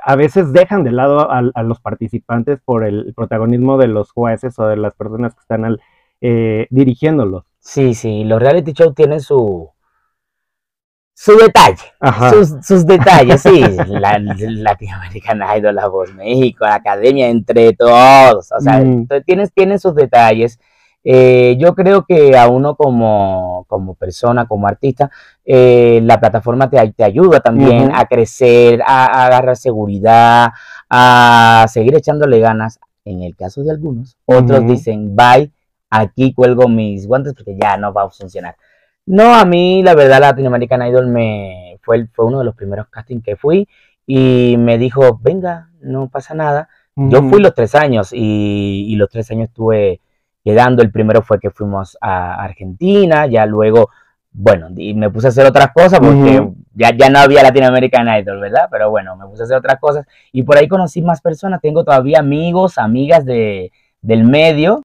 a 0.04 0.16
veces 0.16 0.54
dejan 0.54 0.84
de 0.86 0.92
lado 0.92 1.30
a, 1.32 1.42
a 1.54 1.64
los 1.64 1.80
participantes 1.82 2.60
por 2.64 2.86
el 2.86 3.14
protagonismo 3.14 3.78
de 3.78 3.88
los 3.88 4.12
jueces 4.12 4.58
o 4.60 4.68
de 4.68 4.78
las 4.78 4.96
personas 4.96 5.34
que 5.34 5.42
están 5.42 5.66
al, 5.66 5.82
eh, 6.22 6.68
dirigiéndolos. 6.70 7.44
Sí, 7.62 7.94
sí, 7.94 8.24
los 8.24 8.42
reality 8.42 8.74
shows 8.74 8.96
tienen 8.96 9.22
su, 9.22 9.70
su 11.14 11.38
detalle, 11.38 11.78
sus, 12.32 12.66
sus 12.66 12.86
detalles, 12.88 13.42
sí, 13.44 13.62
la, 13.88 14.18
Idol, 15.58 15.76
La 15.76 15.88
Voz 15.88 16.12
México, 16.16 16.66
la 16.66 16.76
Academia, 16.76 17.30
entre 17.30 17.74
todos, 17.74 18.52
o 18.52 18.60
sea, 18.60 18.80
Mm. 18.80 19.08
tienen 19.54 19.80
sus 19.80 19.94
detalles. 19.94 20.60
Eh, 21.04 21.56
yo 21.60 21.74
creo 21.74 22.06
que 22.06 22.38
a 22.38 22.48
uno 22.48 22.76
como, 22.76 23.66
como 23.68 23.94
persona, 23.96 24.48
como 24.48 24.68
artista, 24.68 25.10
eh, 25.46 26.00
la 26.04 26.20
plataforma 26.20 26.70
te, 26.70 26.92
te 26.92 27.04
ayuda 27.04 27.40
también 27.40 27.92
a 27.94 28.06
crecer, 28.06 28.82
a, 28.86 29.06
a 29.06 29.26
agarrar 29.26 29.58
seguridad, 29.58 30.52
a 30.90 31.66
seguir 31.70 31.96
echándole 31.96 32.40
ganas. 32.40 32.80
En 33.04 33.22
el 33.24 33.36
caso 33.36 33.64
de 33.64 33.72
algunos, 33.72 34.16
otros 34.26 34.66
dicen, 34.68 35.16
bye, 35.16 35.52
aquí 35.92 36.34
cuelgo 36.34 36.68
mis 36.68 37.06
guantes 37.06 37.34
porque 37.36 37.56
ya 37.62 37.78
no 37.78 37.94
va 37.94 38.04
a 38.04 38.10
funcionar. 38.10 38.56
No, 39.06 39.36
a 39.36 39.46
mí 39.46 39.84
la 39.84 39.94
verdad 39.94 40.22
Latinoamerican 40.22 40.88
Idol 40.88 41.08
me 41.08 41.78
fue, 41.82 42.08
fue 42.14 42.26
uno 42.26 42.40
de 42.40 42.46
los 42.46 42.56
primeros 42.56 42.88
castings 42.88 43.24
que 43.24 43.36
fui 43.36 43.68
y 44.08 44.56
me 44.58 44.78
dijo, 44.78 45.20
venga, 45.22 45.70
no 45.82 46.10
pasa 46.10 46.34
nada. 46.34 46.70
Yo 46.96 47.24
fui 47.24 47.42
los 47.42 47.54
tres 47.54 47.74
años 47.74 48.12
y, 48.12 48.86
y 48.90 48.96
los 48.96 49.10
tres 49.10 49.30
años 49.32 49.48
estuve 49.48 50.02
quedando. 50.44 50.82
El 50.82 50.92
primero 50.92 51.22
fue 51.22 51.40
que 51.40 51.50
fuimos 51.50 51.98
a 52.02 52.36
Argentina, 52.44 53.28
ya 53.28 53.46
luego, 53.46 53.90
bueno, 54.32 54.68
y 54.76 54.94
me 54.94 55.10
puse 55.10 55.28
a 55.28 55.30
hacer 55.30 55.46
otras 55.46 55.72
cosas 55.72 56.00
porque 56.00 56.52
ya, 56.74 56.96
ya 56.96 57.10
no 57.10 57.20
había 57.20 57.44
Latinoamerican 57.44 58.08
Idol, 58.20 58.40
¿verdad? 58.40 58.68
Pero 58.70 58.90
bueno, 58.90 59.16
me 59.16 59.26
puse 59.26 59.44
a 59.44 59.46
hacer 59.46 59.58
otras 59.58 59.80
cosas 59.80 60.06
y 60.32 60.44
por 60.44 60.58
ahí 60.58 60.68
conocí 60.68 61.02
más 61.02 61.22
personas. 61.22 61.62
Tengo 61.62 61.84
todavía 61.84 62.20
amigos, 62.20 62.78
amigas 62.78 63.26
de, 63.26 63.72
del 64.02 64.26
medio 64.26 64.84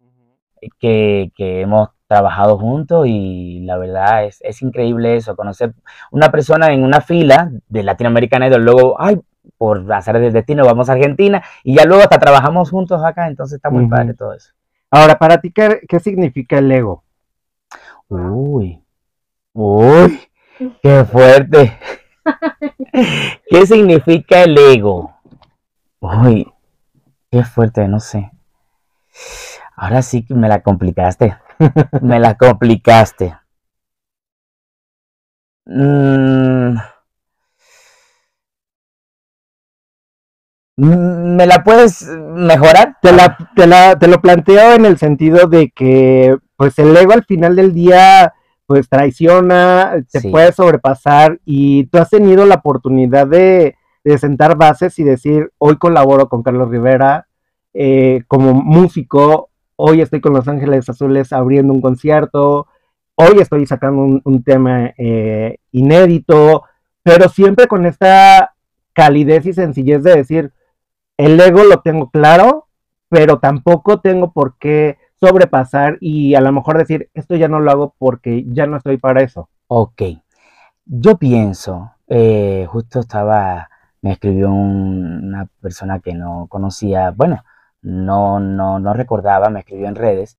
que, 0.78 1.32
que 1.36 1.62
hemos 1.62 1.90
trabajado 2.06 2.58
juntos 2.58 3.06
y 3.08 3.60
la 3.60 3.76
verdad 3.78 4.24
es, 4.24 4.38
es 4.42 4.62
increíble 4.62 5.16
eso, 5.16 5.34
conocer 5.34 5.74
una 6.10 6.30
persona 6.30 6.72
en 6.72 6.84
una 6.84 7.00
fila 7.00 7.50
de 7.68 7.82
Latinoamerican 7.82 8.44
Idol, 8.44 8.64
luego, 8.64 8.96
ay, 9.00 9.20
por 9.58 9.92
hacer 9.92 10.18
del 10.18 10.32
destino 10.32 10.64
vamos 10.64 10.88
a 10.88 10.92
Argentina 10.92 11.42
y 11.64 11.76
ya 11.76 11.84
luego 11.84 12.02
hasta 12.02 12.18
trabajamos 12.18 12.70
juntos 12.70 13.02
acá, 13.04 13.26
entonces 13.26 13.56
está 13.56 13.70
muy 13.70 13.86
padre 13.86 14.14
todo 14.14 14.34
eso. 14.34 14.52
Ahora, 14.90 15.18
para 15.18 15.40
ti, 15.40 15.50
¿qué, 15.50 15.80
qué 15.88 15.98
significa 15.98 16.58
el 16.58 16.70
ego? 16.70 17.02
Uy, 18.08 18.80
uy, 19.52 20.20
qué 20.82 21.04
fuerte. 21.04 21.78
¿Qué 23.50 23.66
significa 23.66 24.42
el 24.42 24.56
ego? 24.58 25.12
Uy, 26.00 26.52
qué 27.30 27.42
fuerte, 27.42 27.88
no 27.88 28.00
sé. 28.00 28.30
Ahora 29.76 30.02
sí 30.02 30.24
que 30.24 30.34
me 30.34 30.48
la 30.48 30.62
complicaste. 30.62 31.36
Me 32.02 32.18
la 32.18 32.36
complicaste. 32.36 33.34
Mm. 35.66 36.76
¿Me 40.78 41.46
la 41.46 41.64
puedes 41.64 42.02
mejorar? 42.06 42.96
Te, 43.00 43.12
la, 43.12 43.36
te, 43.56 43.66
la- 43.66 43.98
te 43.98 44.08
lo 44.08 44.20
planteo 44.20 44.74
en 44.74 44.84
el 44.84 44.98
sentido 44.98 45.46
de 45.46 45.70
que, 45.70 46.36
pues, 46.56 46.78
el 46.78 46.94
ego 46.96 47.12
al 47.12 47.24
final 47.24 47.56
del 47.56 47.72
día, 47.72 48.34
pues, 48.66 48.88
traiciona, 48.88 49.94
te 50.10 50.20
Sí. 50.20 50.30
puede 50.30 50.52
sobrepasar 50.52 51.40
y 51.46 51.86
tú 51.86 51.98
has 51.98 52.10
tenido 52.10 52.44
la 52.44 52.56
oportunidad 52.56 53.26
de, 53.26 53.76
de 54.04 54.18
sentar 54.18 54.56
bases 54.56 54.98
y 54.98 55.04
decir, 55.04 55.50
hoy 55.58 55.78
colaboro 55.78 56.28
con 56.28 56.42
Carlos 56.42 56.68
Rivera 56.68 57.26
eh, 57.72 58.22
como 58.28 58.52
músico, 58.52 59.48
hoy 59.76 60.00
estoy 60.00 60.20
con 60.20 60.32
Los 60.32 60.48
Ángeles 60.48 60.88
Azules 60.88 61.32
abriendo 61.32 61.72
un 61.72 61.80
concierto, 61.80 62.66
hoy 63.14 63.38
estoy 63.40 63.66
sacando 63.66 64.20
un, 64.24 64.42
tema 64.42 64.92
eh, 64.98 65.58
inédito, 65.72 66.64
pero 67.02 67.28
siempre 67.28 67.66
con 67.66 67.86
esta 67.86 68.54
calidez 68.92 69.46
y 69.46 69.52
sencillez 69.52 70.02
de 70.02 70.16
decir, 70.16 70.52
el 71.16 71.38
ego 71.40 71.62
lo 71.64 71.80
tengo 71.80 72.10
claro, 72.10 72.66
pero 73.08 73.38
tampoco 73.38 74.00
tengo 74.00 74.32
por 74.32 74.56
qué 74.58 74.98
sobrepasar 75.20 75.98
y 76.00 76.34
a 76.34 76.40
lo 76.40 76.52
mejor 76.52 76.78
decir, 76.78 77.08
esto 77.14 77.36
ya 77.36 77.48
no 77.48 77.60
lo 77.60 77.70
hago 77.70 77.94
porque 77.98 78.44
ya 78.48 78.66
no 78.66 78.76
estoy 78.76 78.98
para 78.98 79.22
eso. 79.22 79.48
Ok. 79.68 80.02
Yo 80.84 81.16
pienso, 81.16 81.92
eh, 82.06 82.66
justo 82.68 83.00
estaba, 83.00 83.68
me 84.02 84.12
escribió 84.12 84.50
un- 84.50 85.24
una 85.24 85.48
persona 85.60 86.00
que 86.00 86.14
no 86.14 86.46
conocía, 86.48 87.10
bueno, 87.10 87.42
no, 87.86 88.40
no, 88.40 88.80
no 88.80 88.92
recordaba, 88.94 89.48
me 89.48 89.60
escribió 89.60 89.86
en 89.86 89.94
redes, 89.94 90.36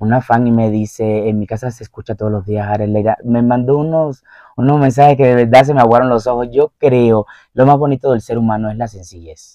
una 0.00 0.20
fan 0.20 0.46
y 0.46 0.52
me 0.52 0.70
dice, 0.70 1.28
en 1.28 1.38
mi 1.38 1.46
casa 1.46 1.70
se 1.70 1.82
escucha 1.82 2.14
todos 2.14 2.30
los 2.30 2.44
días 2.46 2.66
Jared 2.68 2.88
Leira. 2.88 3.18
Me 3.24 3.42
mandó 3.42 3.78
unos, 3.78 4.22
unos 4.56 4.78
mensajes 4.78 5.16
que 5.16 5.26
de 5.26 5.34
verdad 5.34 5.64
se 5.64 5.74
me 5.74 5.80
aguaron 5.80 6.08
los 6.08 6.28
ojos. 6.28 6.48
Yo 6.52 6.72
creo, 6.78 7.26
lo 7.52 7.66
más 7.66 7.76
bonito 7.78 8.12
del 8.12 8.20
ser 8.20 8.38
humano 8.38 8.70
es 8.70 8.76
la 8.76 8.86
sencillez. 8.86 9.54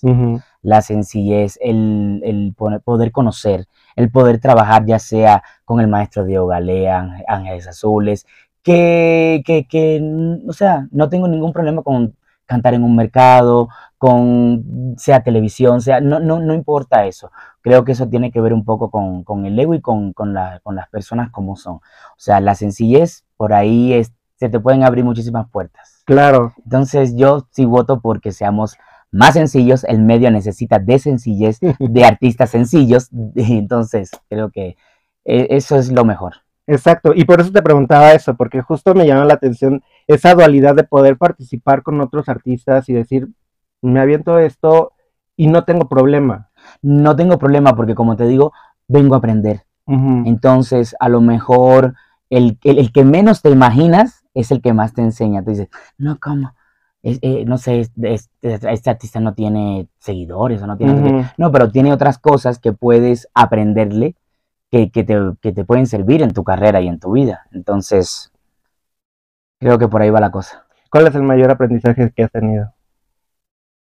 La 0.62 0.82
sencillez, 0.82 1.58
el, 1.62 2.22
el 2.26 2.54
poder 2.56 3.12
conocer, 3.14 3.68
el 3.96 4.12
poder 4.12 4.40
trabajar 4.40 4.86
ya 4.86 5.00
sea 5.00 5.44
con 5.64 5.80
el 5.80 5.88
maestro 5.88 6.26
Diego 6.26 6.48
Galea, 6.48 7.00
Ángel- 7.00 7.26
Ángeles 7.28 7.68
Azules, 7.70 8.26
que, 8.62 9.44
que, 9.46 9.66
que, 9.66 10.02
o 10.46 10.52
sea, 10.54 10.88
no 10.92 11.08
tengo 11.08 11.30
ningún 11.30 11.54
problema 11.54 11.84
con 11.84 12.16
cantar 12.54 12.74
en 12.74 12.84
un 12.84 12.96
mercado, 12.96 13.70
con 13.98 14.96
sea 14.98 15.24
televisión, 15.24 15.82
sea, 15.82 16.02
no, 16.02 16.20
no, 16.20 16.40
no 16.40 16.54
importa 16.54 17.06
eso. 17.06 17.32
Creo 17.62 17.86
que 17.86 17.94
eso 17.94 18.08
tiene 18.10 18.32
que 18.32 18.42
ver 18.42 18.54
un 18.54 18.66
poco 18.66 18.90
con, 18.92 19.24
con 19.24 19.46
el 19.46 19.58
ego 19.60 19.74
y 19.74 19.82
con, 19.82 20.14
con, 20.14 20.34
la- 20.34 20.60
con 20.64 20.76
las 20.76 20.90
personas 20.90 21.32
como 21.32 21.56
son. 21.56 21.76
O 21.76 21.82
sea, 22.18 22.40
la 22.40 22.56
sencillez, 22.56 23.26
por 23.38 23.54
ahí 23.54 23.94
es, 23.94 24.12
se 24.36 24.50
te 24.50 24.60
pueden 24.60 24.84
abrir 24.84 25.06
muchísimas 25.06 25.50
puertas. 25.50 26.02
Claro, 26.06 26.54
Entonces 26.64 27.16
yo 27.16 27.48
sí 27.52 27.66
voto 27.66 28.02
porque 28.02 28.32
seamos 28.32 28.78
más 29.12 29.34
sencillos, 29.36 29.84
el 29.86 30.00
medio 30.00 30.32
necesita 30.32 30.80
de 30.80 31.00
sencillez, 31.00 31.60
de 31.60 32.06
artistas 32.06 32.50
sencillos, 32.50 33.10
entonces 33.36 34.12
creo 34.30 34.50
que 34.52 34.76
eh, 35.26 35.48
eso 35.52 35.78
es 35.78 35.92
lo 35.92 36.04
mejor. 36.04 36.43
Exacto. 36.68 37.14
Y 37.16 37.26
por 37.26 37.42
eso 37.42 37.52
te 37.52 37.62
preguntaba 37.62 38.12
eso, 38.14 38.36
porque 38.36 38.62
justo 38.62 38.94
me 38.94 39.06
llama 39.06 39.26
la 39.26 39.34
atención 39.36 39.82
esa 40.08 40.34
dualidad 40.34 40.76
de 40.76 40.84
poder 40.84 41.18
participar 41.18 41.84
con 41.84 42.00
otros 42.02 42.30
artistas 42.30 42.90
y 42.90 42.94
decir, 42.94 43.28
me 43.82 44.00
aviento 44.00 44.40
esto 44.40 44.94
y 45.36 45.48
no 45.48 45.64
tengo 45.64 45.88
problema. 45.90 46.50
No 46.82 47.16
tengo 47.16 47.38
problema 47.38 47.76
porque 47.76 47.96
como 47.96 48.16
te 48.16 48.26
digo, 48.26 48.54
vengo 48.88 49.16
a 49.16 49.18
aprender. 49.18 49.64
Entonces, 50.28 50.96
a 51.00 51.10
lo 51.10 51.20
mejor 51.22 51.96
el, 52.30 52.58
el, 52.64 52.80
el 52.80 52.92
que 52.92 53.04
menos 53.04 53.42
te 53.42 53.50
imaginas 53.50 54.24
es 54.34 54.52
el 54.52 54.62
que 54.62 54.74
más 54.74 54.94
te 54.94 55.02
enseña. 55.02 55.44
Tú 55.44 55.52
dices, 55.52 55.68
no, 55.98 56.18
¿cómo? 56.20 56.54
Es- 57.02 57.20
eh, 57.22 57.44
no 57.46 57.58
sé, 57.58 57.82
es- 57.82 57.92
es- 58.02 58.30
este 58.42 58.90
artista 58.90 59.20
no 59.20 59.34
tiene 59.34 59.90
seguidores 60.00 60.62
o 60.62 60.68
no 60.68 60.78
tiene... 60.78 60.94
no 60.94 61.00
sé 61.00 61.04
qué". 61.04 61.16
Ujú. 61.20 61.28
No, 61.38 61.52
pero 61.52 61.70
tiene 61.70 61.92
otras 61.92 62.18
cosas 62.18 62.60
que 62.60 62.72
puedes 62.72 63.28
aprenderle 63.34 64.16
que, 64.74 64.90
que 64.90 65.04
te, 65.04 65.16
que 65.40 65.52
te 65.52 65.66
pueden 65.66 65.86
servir 65.86 66.24
en 66.24 66.34
tu 66.34 66.44
carrera 66.44 66.82
y 66.82 66.88
en 66.88 67.00
tu 67.00 67.12
vida. 67.12 67.46
Entonces, 67.52 68.32
creo 69.60 69.78
que 69.78 69.88
por 69.88 70.02
ahí 70.02 70.10
va 70.10 70.20
la 70.20 70.32
cosa. 70.32 70.66
¿Cuál 70.90 71.06
es 71.06 71.14
el 71.14 71.22
mayor 71.22 71.52
aprendizaje 71.52 72.12
que 72.12 72.24
has 72.24 72.32
tenido? 72.32 72.74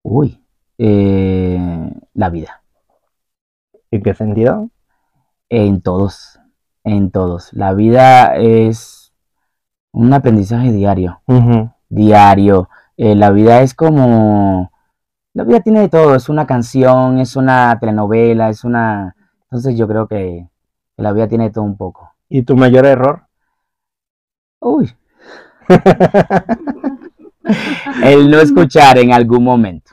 Uy, 0.04 0.40
eh, 0.78 1.90
la 2.14 2.30
vida. 2.30 2.62
¿En 3.90 4.02
qué 4.04 4.14
sentido? 4.14 4.70
En 5.48 5.80
todos, 5.80 6.38
en 6.84 7.10
todos. 7.10 7.52
La 7.54 7.74
vida 7.74 8.36
es 8.36 9.12
un 9.90 10.12
aprendizaje 10.12 10.70
diario, 10.70 11.22
diario. 11.88 12.68
Eh, 12.96 13.16
la 13.16 13.30
vida 13.30 13.62
es 13.62 13.74
como... 13.74 14.70
La 15.34 15.42
vida 15.42 15.58
tiene 15.58 15.80
de 15.80 15.88
todo, 15.88 16.14
es 16.14 16.28
una 16.28 16.46
canción, 16.46 17.18
es 17.18 17.34
una 17.34 17.76
telenovela, 17.80 18.48
es 18.48 18.62
una... 18.62 19.16
Entonces 19.42 19.76
yo 19.76 19.88
creo 19.88 20.06
que 20.06 20.48
la 21.02 21.12
vida 21.12 21.28
tiene 21.28 21.50
todo 21.50 21.64
un 21.64 21.76
poco. 21.76 22.12
¿Y 22.28 22.42
tu 22.42 22.56
mayor 22.56 22.86
error? 22.86 23.22
Uy. 24.60 24.92
el 28.04 28.30
no 28.30 28.38
escuchar 28.40 28.98
en 28.98 29.12
algún 29.12 29.44
momento. 29.44 29.92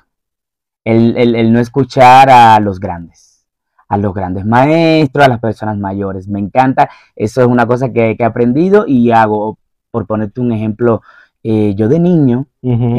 El, 0.83 1.15
el- 1.17 1.35
el 1.35 1.51
no 1.53 1.59
escuchar 1.59 2.29
a 2.29 2.59
los 2.59 2.79
grandes, 2.79 3.45
a 3.87 3.97
los 3.97 4.13
grandes 4.13 4.45
maestros, 4.45 5.25
a 5.25 5.29
las 5.29 5.39
personas 5.39 5.77
mayores. 5.77 6.27
Me 6.27 6.39
encanta. 6.39 6.89
Eso 7.15 7.41
es 7.41 7.47
una 7.47 7.65
cosa 7.65 7.87
que, 7.91 8.15
que 8.17 8.23
he 8.23 8.25
aprendido 8.25 8.85
y 8.87 9.11
hago. 9.11 9.57
Por 9.91 10.05
ponerte 10.07 10.41
un 10.41 10.51
ejemplo, 10.51 11.01
eh, 11.41 11.73
yo 11.75 11.87
de 11.87 11.99
niño 11.99 12.47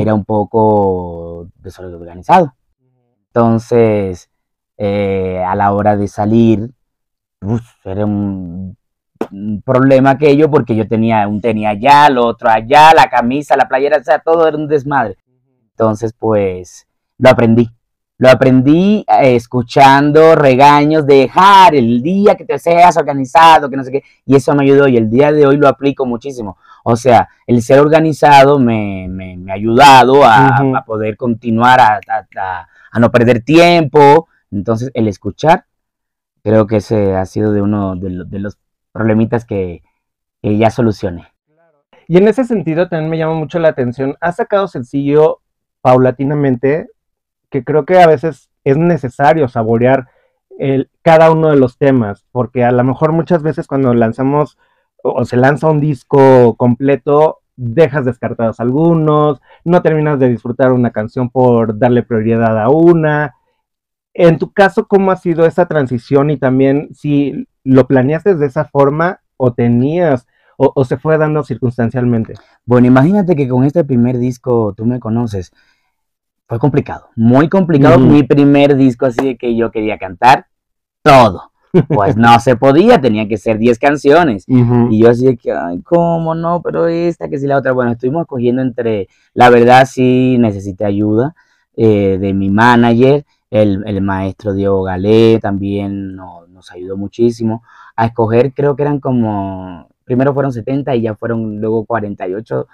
era 0.00 0.14
un 0.14 0.24
poco 0.24 1.48
desorganizado. 1.58 2.54
Entonces, 3.28 4.30
eh, 4.78 5.44
a 5.46 5.54
la 5.54 5.72
hora 5.72 5.96
de 5.98 6.08
salir, 6.08 6.70
uf, 7.46 7.62
era 7.84 8.04
un, 8.04 8.76
un 9.32 9.62
problema 9.64 10.10
aquello 10.10 10.50
porque 10.50 10.76
yo 10.76 10.86
tenía 10.86 11.26
un 11.28 11.40
tenía 11.40 11.70
allá, 11.70 12.08
lo 12.10 12.26
otro 12.26 12.50
allá, 12.50 12.92
la 12.94 13.08
camisa, 13.08 13.56
la 13.56 13.68
playera, 13.68 13.98
o 13.98 14.02
sea, 14.04 14.18
todo 14.18 14.46
era 14.46 14.56
un 14.56 14.68
desmadre. 14.68 15.16
Entonces, 15.70 16.12
pues, 16.18 16.86
lo 17.18 17.30
aprendí. 17.30 17.68
Lo 18.18 18.30
aprendí 18.30 19.04
eh, 19.06 19.36
escuchando 19.36 20.34
regaños 20.36 21.06
de 21.06 21.16
dejar 21.16 21.74
el 21.74 22.00
día 22.02 22.34
que 22.34 22.46
te 22.46 22.58
seas 22.58 22.96
organizado, 22.96 23.68
que 23.68 23.76
no 23.76 23.84
sé 23.84 23.92
qué, 23.92 24.02
y 24.24 24.34
eso 24.36 24.54
me 24.54 24.62
ayudó 24.64 24.88
y 24.88 24.96
el 24.96 25.10
día 25.10 25.32
de 25.32 25.46
hoy 25.46 25.58
lo 25.58 25.68
aplico 25.68 26.06
muchísimo. 26.06 26.56
O 26.82 26.96
sea, 26.96 27.28
el 27.46 27.60
ser 27.60 27.78
organizado 27.80 28.58
me, 28.58 29.06
me, 29.10 29.36
me 29.36 29.52
ha 29.52 29.54
ayudado 29.56 30.24
a, 30.24 30.46
poder 30.86 31.16
continuar, 31.18 31.78
a, 31.78 31.96
a- 32.08 32.26
a- 32.40 32.68
a 32.90 32.98
no 32.98 33.10
perder 33.10 33.42
tiempo. 33.42 34.28
Entonces, 34.50 34.90
el 34.94 35.08
escuchar, 35.08 35.66
creo 36.46 36.68
que 36.68 36.76
ese 36.76 37.16
ha 37.16 37.26
sido 37.26 37.50
de 37.52 37.60
uno 37.60 37.96
de, 37.96 38.08
lo- 38.10 38.24
de 38.24 38.38
los 38.38 38.56
problemitas 38.92 39.44
que, 39.44 39.82
que 40.40 40.56
ya 40.56 40.70
solucioné. 40.70 41.26
Y 42.06 42.18
en 42.18 42.28
ese 42.28 42.44
sentido 42.44 42.88
también 42.88 43.10
me 43.10 43.18
llama 43.18 43.34
mucho 43.34 43.58
la 43.58 43.66
atención. 43.70 44.14
Has 44.20 44.36
sacado 44.36 44.68
sencillo 44.68 45.40
paulatinamente, 45.80 46.86
que 47.50 47.64
creo 47.64 47.84
que 47.84 47.98
a 48.00 48.06
veces 48.06 48.48
es 48.62 48.76
necesario 48.76 49.48
saborear 49.48 50.06
el, 50.56 50.88
cada 51.02 51.32
uno 51.32 51.50
de 51.50 51.56
los 51.56 51.78
temas, 51.78 52.24
porque 52.30 52.62
a 52.62 52.70
lo 52.70 52.84
mejor 52.84 53.10
muchas 53.10 53.42
veces 53.42 53.66
cuando 53.66 53.92
lanzamos 53.92 54.56
o, 55.02 55.20
o 55.22 55.24
se 55.24 55.36
lanza 55.36 55.68
un 55.68 55.80
disco 55.80 56.54
completo, 56.56 57.40
dejas 57.56 58.04
descartados 58.04 58.60
algunos, 58.60 59.40
no 59.64 59.82
terminas 59.82 60.20
de 60.20 60.28
disfrutar 60.28 60.70
una 60.70 60.92
canción 60.92 61.28
por 61.28 61.76
darle 61.76 62.04
prioridad 62.04 62.56
a 62.62 62.68
una. 62.68 63.34
En 64.18 64.38
tu 64.38 64.50
caso, 64.50 64.86
¿cómo 64.86 65.10
ha 65.10 65.16
sido 65.16 65.44
esa 65.44 65.66
transición 65.66 66.30
y 66.30 66.38
también 66.38 66.88
si 66.94 67.46
lo 67.64 67.86
planeaste 67.86 68.34
de 68.34 68.46
esa 68.46 68.64
forma 68.64 69.20
o 69.36 69.52
tenías 69.52 70.26
o, 70.56 70.72
o 70.74 70.84
se 70.86 70.96
fue 70.96 71.18
dando 71.18 71.44
circunstancialmente? 71.44 72.32
Bueno, 72.64 72.86
imagínate 72.86 73.36
que 73.36 73.46
con 73.46 73.64
este 73.64 73.84
primer 73.84 74.16
disco, 74.16 74.72
tú 74.74 74.86
me 74.86 75.00
conoces, 75.00 75.52
fue 76.48 76.58
complicado, 76.58 77.10
muy 77.14 77.48
complicado. 77.50 77.96
Ujú. 77.96 78.06
Mi 78.06 78.22
primer 78.22 78.76
disco 78.76 79.04
así 79.04 79.22
de 79.24 79.36
que 79.36 79.54
yo 79.54 79.70
quería 79.70 79.98
cantar 79.98 80.46
todo. 81.02 81.50
Pues 81.88 82.16
no 82.16 82.40
se 82.40 82.56
podía, 82.56 82.98
tenía 82.98 83.28
que 83.28 83.36
ser 83.36 83.58
10 83.58 83.78
canciones. 83.78 84.46
Y 84.46 84.98
yo 84.98 85.10
así 85.10 85.26
de 85.26 85.36
que, 85.36 85.52
ay, 85.52 85.82
¿cómo 85.82 86.34
no? 86.34 86.62
Pero 86.62 86.86
esta, 86.86 87.28
que 87.28 87.38
si 87.38 87.46
la 87.46 87.58
otra. 87.58 87.72
Bueno, 87.72 87.92
estuvimos 87.92 88.22
escogiendo 88.22 88.62
entre, 88.62 89.08
la 89.34 89.50
verdad 89.50 89.86
sí 89.86 90.38
necesité 90.38 90.86
ayuda 90.86 91.34
eh, 91.76 92.16
de 92.18 92.32
mi 92.32 92.48
manager, 92.48 93.26
el, 93.50 93.82
el 93.86 94.00
maestro 94.00 94.52
Diego 94.52 94.82
Galé 94.82 95.38
también 95.40 96.14
no- 96.16 96.46
nos 96.48 96.70
ayudó 96.72 96.96
muchísimo 96.96 97.62
a 97.96 98.06
escoger, 98.06 98.52
creo 98.54 98.76
que 98.76 98.82
eran 98.82 99.00
como, 99.00 99.88
primero 100.04 100.34
fueron 100.34 100.52
70 100.52 100.94
y 100.94 101.02
ya 101.02 101.14
fueron 101.14 101.60
luego 101.60 101.84
48, 101.84 102.66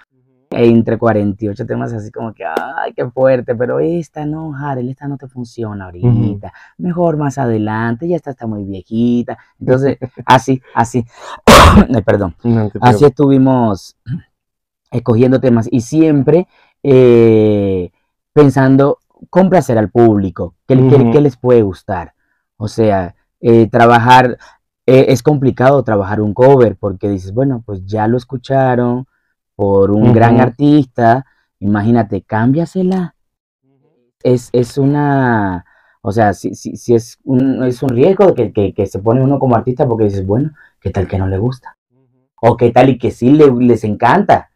e 0.49 0.65
entre 0.67 0.97
48 0.99 1.65
temas 1.65 1.91
así 1.93 2.11
como 2.11 2.31
que, 2.33 2.43
ay, 2.45 2.93
qué 2.93 3.09
fuerte, 3.09 3.55
pero 3.55 3.79
esta 3.79 4.25
no, 4.25 4.55
Harel, 4.55 4.89
esta 4.89 5.07
no 5.07 5.17
te 5.17 5.27
funciona 5.27 5.85
ahorita, 5.85 6.53
mejor 6.77 7.17
más 7.17 7.37
adelante, 7.39 8.07
ya 8.07 8.15
esta 8.17 8.31
está 8.31 8.45
muy 8.45 8.63
viejita. 8.63 9.37
Entonces, 9.59 9.97
así, 10.25 10.61
así, 10.75 11.03
perdón. 12.05 12.35
No 12.43 12.69
Así 12.81 13.05
estuvimos 13.05 13.97
escogiendo 14.91 15.39
temas 15.39 15.67
y 15.71 15.81
siempre 15.81 16.47
eh, 16.83 17.91
pensando 18.31 18.99
complacer 19.29 19.77
al 19.77 19.89
público, 19.89 20.55
¿qué, 20.67 20.75
les 20.75 21.37
puede 21.37 21.61
gustar? 21.61 22.13
O 22.57 22.67
sea, 22.67 23.15
eh, 23.39 23.67
trabajar, 23.69 24.37
eh, 24.85 25.05
es 25.09 25.23
complicado 25.23 25.83
trabajar 25.83 26.21
un 26.21 26.33
cover 26.33 26.75
porque 26.77 27.09
dices, 27.09 27.33
bueno, 27.33 27.63
pues 27.65 27.85
ya 27.85 28.07
lo 28.07 28.17
escucharon 28.17 29.05
por 29.55 29.91
un 29.91 30.13
gran 30.13 30.39
artista, 30.39 31.25
imagínate, 31.59 32.21
cámbiasela. 32.21 33.15
Es, 34.23 34.49
es 34.53 34.77
una, 34.77 35.65
o 36.01 36.11
sea, 36.11 36.33
si, 36.33 36.55
si, 36.55 36.75
si 36.77 36.95
es, 36.95 37.17
un, 37.23 37.63
es 37.63 37.83
un 37.83 37.89
riesgo 37.89 38.33
que, 38.33 38.53
que, 38.53 38.73
que 38.73 38.85
se 38.85 38.99
pone 38.99 39.21
uno 39.21 39.37
como 39.39 39.55
artista 39.55 39.87
porque 39.87 40.05
dices, 40.05 40.25
bueno, 40.25 40.51
¿qué 40.79 40.91
tal 40.91 41.07
que 41.07 41.17
no 41.17 41.27
le 41.27 41.37
gusta? 41.37 41.77
O 42.41 42.57
qué 42.57 42.71
tal 42.71 42.89
y 42.89 42.97
que 42.97 43.11
sí 43.11 43.31
le- 43.31 43.51
les 43.51 43.83
encanta. 43.83 44.49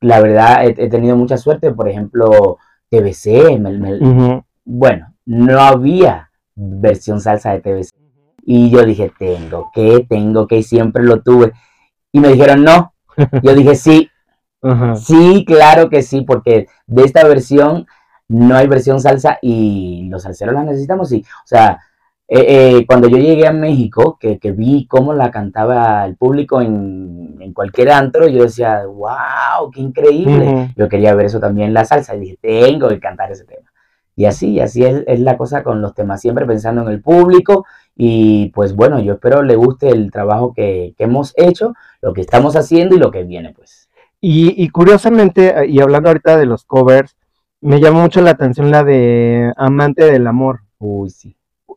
La 0.00 0.20
verdad, 0.20 0.64
he, 0.66 0.68
he 0.84 0.88
tenido 0.88 1.16
mucha 1.16 1.36
suerte, 1.36 1.72
por 1.72 1.88
ejemplo, 1.88 2.58
TBC, 2.92 3.58
me- 3.58 3.78
me- 3.78 3.98
Ujú. 3.98 4.44
bueno, 4.64 5.14
no 5.24 5.58
había 5.60 6.30
versión 6.54 7.20
salsa 7.20 7.52
de 7.52 7.60
TBC. 7.60 7.90
Y 8.44 8.70
yo 8.70 8.84
dije, 8.84 9.10
tengo 9.18 9.70
que, 9.72 10.04
tengo 10.08 10.46
que, 10.46 10.58
y 10.58 10.62
siempre 10.62 11.02
lo 11.02 11.22
tuve. 11.22 11.52
Y 12.12 12.20
me 12.20 12.28
dijeron, 12.28 12.62
no. 12.64 12.92
Yo 13.42 13.54
dije, 13.54 13.74
sí, 13.74 14.10
sí, 14.96 15.44
claro 15.46 15.88
que 15.88 16.02
sí, 16.02 16.22
porque 16.22 16.66
de 16.86 17.04
esta 17.04 17.24
versión 17.24 17.86
no 18.28 18.54
hay 18.56 18.66
versión 18.66 19.00
salsa 19.00 19.38
y 19.42 20.08
los 20.10 20.22
salseros 20.22 20.54
la 20.54 20.64
necesitamos, 20.64 21.08
sí. 21.08 21.24
O 21.44 21.46
sea, 21.46 21.78
eh, 22.34 22.78
eh, 22.78 22.86
cuando 22.86 23.08
yo 23.08 23.18
llegué 23.18 23.46
a 23.46 23.52
México, 23.52 24.16
que, 24.18 24.38
que 24.38 24.52
vi 24.52 24.86
cómo 24.86 25.12
la 25.12 25.30
cantaba 25.30 26.06
el 26.06 26.16
público 26.16 26.62
en, 26.62 27.36
en 27.40 27.52
cualquier 27.52 27.90
antro, 27.90 28.26
yo 28.26 28.44
decía, 28.44 28.86
wow, 28.86 29.70
qué 29.70 29.82
increíble. 29.82 30.72
Yo 30.74 30.88
quería 30.88 31.14
ver 31.14 31.26
eso 31.26 31.40
también 31.40 31.68
en 31.68 31.74
la 31.74 31.84
salsa 31.84 32.16
y 32.16 32.20
dije, 32.20 32.38
tengo 32.40 32.88
que 32.88 32.98
cantar 33.00 33.30
ese 33.30 33.44
tema. 33.44 33.70
Y 34.16 34.24
así, 34.24 34.60
así 34.60 34.82
es, 34.82 35.04
es 35.06 35.20
la 35.20 35.36
cosa 35.36 35.62
con 35.62 35.82
los 35.82 35.94
temas, 35.94 36.22
siempre 36.22 36.46
pensando 36.46 36.80
en 36.80 36.88
el 36.88 37.02
público 37.02 37.66
y 37.94 38.48
pues 38.54 38.74
bueno, 38.74 38.98
yo 39.00 39.12
espero 39.12 39.42
le 39.42 39.56
guste 39.56 39.90
el 39.90 40.10
trabajo 40.10 40.54
que, 40.54 40.94
que 40.96 41.04
hemos 41.04 41.34
hecho, 41.36 41.74
lo 42.00 42.14
que 42.14 42.22
estamos 42.22 42.56
haciendo 42.56 42.96
y 42.96 42.98
lo 42.98 43.10
que 43.10 43.24
viene 43.24 43.52
pues. 43.52 43.90
Y, 44.22 44.54
y 44.56 44.70
curiosamente, 44.70 45.48
eh, 45.48 45.66
y 45.68 45.80
hablando 45.80 46.08
ahorita 46.08 46.38
de 46.38 46.46
los 46.46 46.64
covers, 46.64 47.14
me 47.60 47.78
llamó 47.78 48.00
mucho 48.00 48.22
la 48.22 48.30
atención 48.30 48.70
la 48.70 48.84
de 48.84 49.52
Amante 49.56 50.10
del 50.10 50.26
Amor. 50.26 50.60
Uy, 50.78 51.10
sí. 51.10 51.36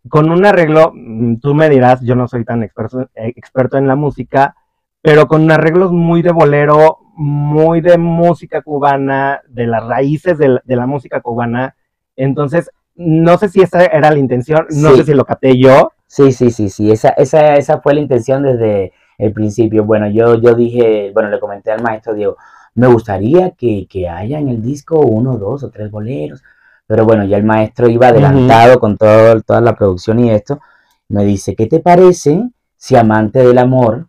Con 0.09 0.29
un 0.29 0.45
arreglo, 0.45 0.91
mm, 0.93 1.37
tú 1.37 1.53
me 1.55 1.69
dirás, 1.69 2.01
yo 2.01 2.15
no 2.15 2.27
soy 2.27 2.45
tan 2.45 2.63
experto, 2.63 3.01
eh, 3.15 3.33
experto 3.35 3.77
en 3.77 3.87
la 3.87 3.95
música, 3.95 4.55
pero 5.01 5.27
con 5.27 5.49
arreglos 5.51 5.91
muy 5.91 6.21
de 6.21 6.31
bolero, 6.31 6.99
muy 7.15 7.81
de 7.81 7.97
música 7.97 8.61
cubana, 8.61 9.41
de 9.47 9.67
las 9.67 9.85
raíces 9.85 10.37
de 10.37 10.49
la, 10.49 10.61
de 10.65 10.75
la 10.75 10.85
música 10.85 11.21
cubana. 11.21 11.75
Entonces, 12.15 12.69
no 12.95 13.37
sé 13.37 13.49
si 13.49 13.61
esa 13.61 13.83
era 13.85 14.11
la 14.11 14.19
intención, 14.19 14.65
no 14.69 14.91
Sí. 14.91 14.97
sé 14.97 15.03
si 15.05 15.13
lo 15.13 15.25
capté 15.25 15.57
yo. 15.57 15.91
Sí, 16.07 16.31
sí, 16.31 16.51
sí, 16.51 16.69
sí, 16.69 16.91
esa, 16.91 17.09
esa, 17.09 17.55
esa 17.55 17.81
fue 17.81 17.93
la 17.95 18.01
intención 18.01 18.43
desde 18.43 18.93
el 19.17 19.33
principio. 19.33 19.83
Bueno, 19.85 20.07
yo, 20.09 20.35
yo 20.35 20.53
dije, 20.53 21.11
bueno, 21.13 21.29
le 21.29 21.39
comenté 21.39 21.71
al 21.71 21.81
maestro 21.81 22.13
Diego, 22.13 22.37
me 22.75 22.87
gustaría 22.87 23.51
que, 23.51 23.87
que 23.89 24.07
haya 24.07 24.37
en 24.39 24.49
el 24.49 24.61
disco 24.61 24.99
uno, 24.99 25.37
dos 25.37 25.63
o 25.63 25.69
tres 25.71 25.89
boleros. 25.89 26.43
Pero 26.87 27.05
bueno, 27.05 27.25
ya 27.25 27.37
el 27.37 27.43
maestro 27.43 27.89
iba 27.89 28.07
adelantado 28.07 28.79
con 28.79 28.97
todo, 28.97 29.41
toda 29.41 29.61
la 29.61 29.75
producción 29.75 30.19
y 30.19 30.29
esto. 30.29 30.59
Me 31.07 31.23
dice, 31.25 31.55
¿qué 31.55 31.67
te 31.67 31.79
parece 31.79 32.49
si 32.75 32.95
Amante 32.95 33.39
del 33.39 33.57
Amor 33.57 34.07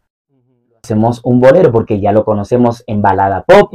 hacemos 0.82 1.20
un 1.24 1.40
bolero? 1.40 1.72
Porque 1.72 2.00
ya 2.00 2.12
lo 2.12 2.24
conocemos 2.24 2.84
en 2.86 3.02
balada 3.02 3.42
pop. 3.42 3.72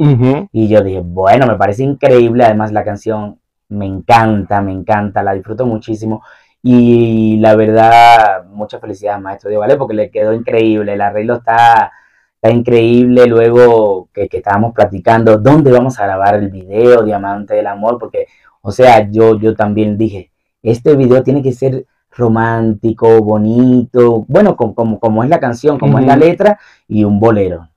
Y 0.52 0.68
yo 0.68 0.82
dije, 0.82 1.00
bueno, 1.04 1.46
me 1.46 1.56
parece 1.56 1.82
increíble, 1.82 2.44
además 2.44 2.72
la 2.72 2.84
canción 2.84 3.38
me 3.68 3.86
encanta, 3.86 4.60
me 4.60 4.72
encanta, 4.72 5.22
la 5.22 5.32
disfruto 5.32 5.66
muchísimo. 5.66 6.22
Y 6.62 7.38
la 7.38 7.56
verdad, 7.56 8.44
mucha 8.44 8.78
felicidad, 8.78 9.18
maestro 9.18 9.48
Diego, 9.48 9.62
¿vale? 9.62 9.76
Porque 9.76 9.94
le 9.94 10.10
quedó 10.10 10.32
increíble, 10.32 10.94
el 10.94 11.00
arreglo 11.00 11.34
está, 11.34 11.90
está 12.36 12.50
increíble. 12.50 13.26
Luego 13.26 14.08
que, 14.12 14.28
que 14.28 14.36
estábamos 14.36 14.72
platicando, 14.72 15.38
¿dónde 15.38 15.72
vamos 15.72 15.98
a 15.98 16.04
grabar 16.04 16.36
el 16.36 16.50
video, 16.50 17.02
Diamante 17.02 17.54
del 17.54 17.66
Amor? 17.66 17.98
Porque, 17.98 18.26
o 18.62 18.72
sea, 18.72 19.10
yo, 19.10 19.38
yo 19.38 19.54
también 19.54 19.98
dije, 19.98 20.30
este 20.62 20.96
video 20.96 21.22
tiene 21.22 21.42
que 21.42 21.52
ser 21.52 21.84
romántico, 22.10 23.20
bonito, 23.22 24.24
bueno, 24.28 24.56
como, 24.56 24.74
como, 24.74 24.98
como 25.00 25.22
es 25.24 25.30
la 25.30 25.40
canción, 25.40 25.78
como 25.78 25.98
es 25.98 26.06
la 26.06 26.16
letra, 26.16 26.58
y 26.88 27.04
un 27.04 27.18
bolero. 27.20 27.68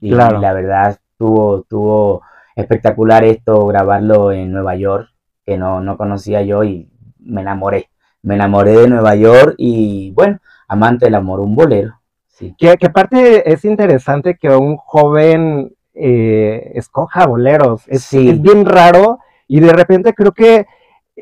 Y, 0.00 0.10
Claro. 0.10 0.38
la 0.40 0.52
verdad, 0.52 0.90
estuvo, 1.12 1.60
estuvo 1.60 2.22
espectacular 2.56 3.24
esto, 3.24 3.66
grabarlo 3.66 4.32
en 4.32 4.52
Nueva 4.52 4.74
York, 4.76 5.08
que 5.46 5.56
no, 5.58 5.80
no 5.80 5.96
conocía 5.96 6.42
yo 6.42 6.64
y 6.64 6.88
me 7.20 7.40
enamoré. 7.42 7.88
Me 8.22 8.34
enamoré 8.34 8.72
de 8.72 8.88
Nueva 8.88 9.14
York 9.16 9.54
y 9.58 10.10
bueno, 10.12 10.38
amante 10.68 11.06
del 11.06 11.14
amor, 11.16 11.40
un 11.40 11.54
bolero. 11.54 12.00
Sí. 12.28 12.54
Que, 12.58 12.76
que 12.76 12.86
aparte 12.86 13.50
es 13.52 13.64
interesante 13.64 14.36
que 14.40 14.48
un 14.50 14.76
joven 14.76 15.74
eh, 15.94 16.72
escoja 16.74 17.26
boleros. 17.26 17.82
Es, 17.88 18.02
Sí. 18.04 18.28
es 18.30 18.40
bien 18.40 18.64
raro 18.64 19.18
y 19.48 19.60
de 19.60 19.72
repente 19.72 20.14
creo 20.14 20.32
que 20.32 20.66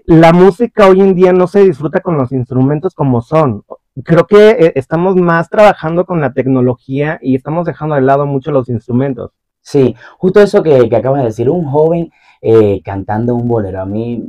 la 0.06 0.32
música 0.32 0.88
hoy 0.88 1.00
en 1.00 1.14
día 1.14 1.32
no 1.32 1.46
se 1.46 1.64
disfruta 1.64 2.00
con 2.00 2.16
los 2.16 2.32
instrumentos 2.32 2.94
como 2.94 3.20
son. 3.20 3.64
Creo 4.04 4.26
que 4.26 4.50
eh, 4.50 4.72
estamos 4.76 5.16
más 5.16 5.50
trabajando 5.50 6.06
con 6.06 6.20
la 6.20 6.32
tecnología 6.32 7.18
y 7.20 7.34
estamos 7.34 7.66
dejando 7.66 7.96
de 7.96 8.02
lado 8.02 8.26
mucho 8.26 8.52
los 8.52 8.68
instrumentos. 8.68 9.32
Sí, 9.60 9.94
justo 10.18 10.40
eso 10.40 10.62
que, 10.62 10.88
acabas 10.94 11.20
de 11.20 11.26
decir, 11.26 11.50
un 11.50 11.66
joven 11.66 12.10
eh, 12.40 12.80
cantando 12.84 13.34
un 13.34 13.48
bolero. 13.48 13.80
A 13.80 13.84
mí 13.86 14.24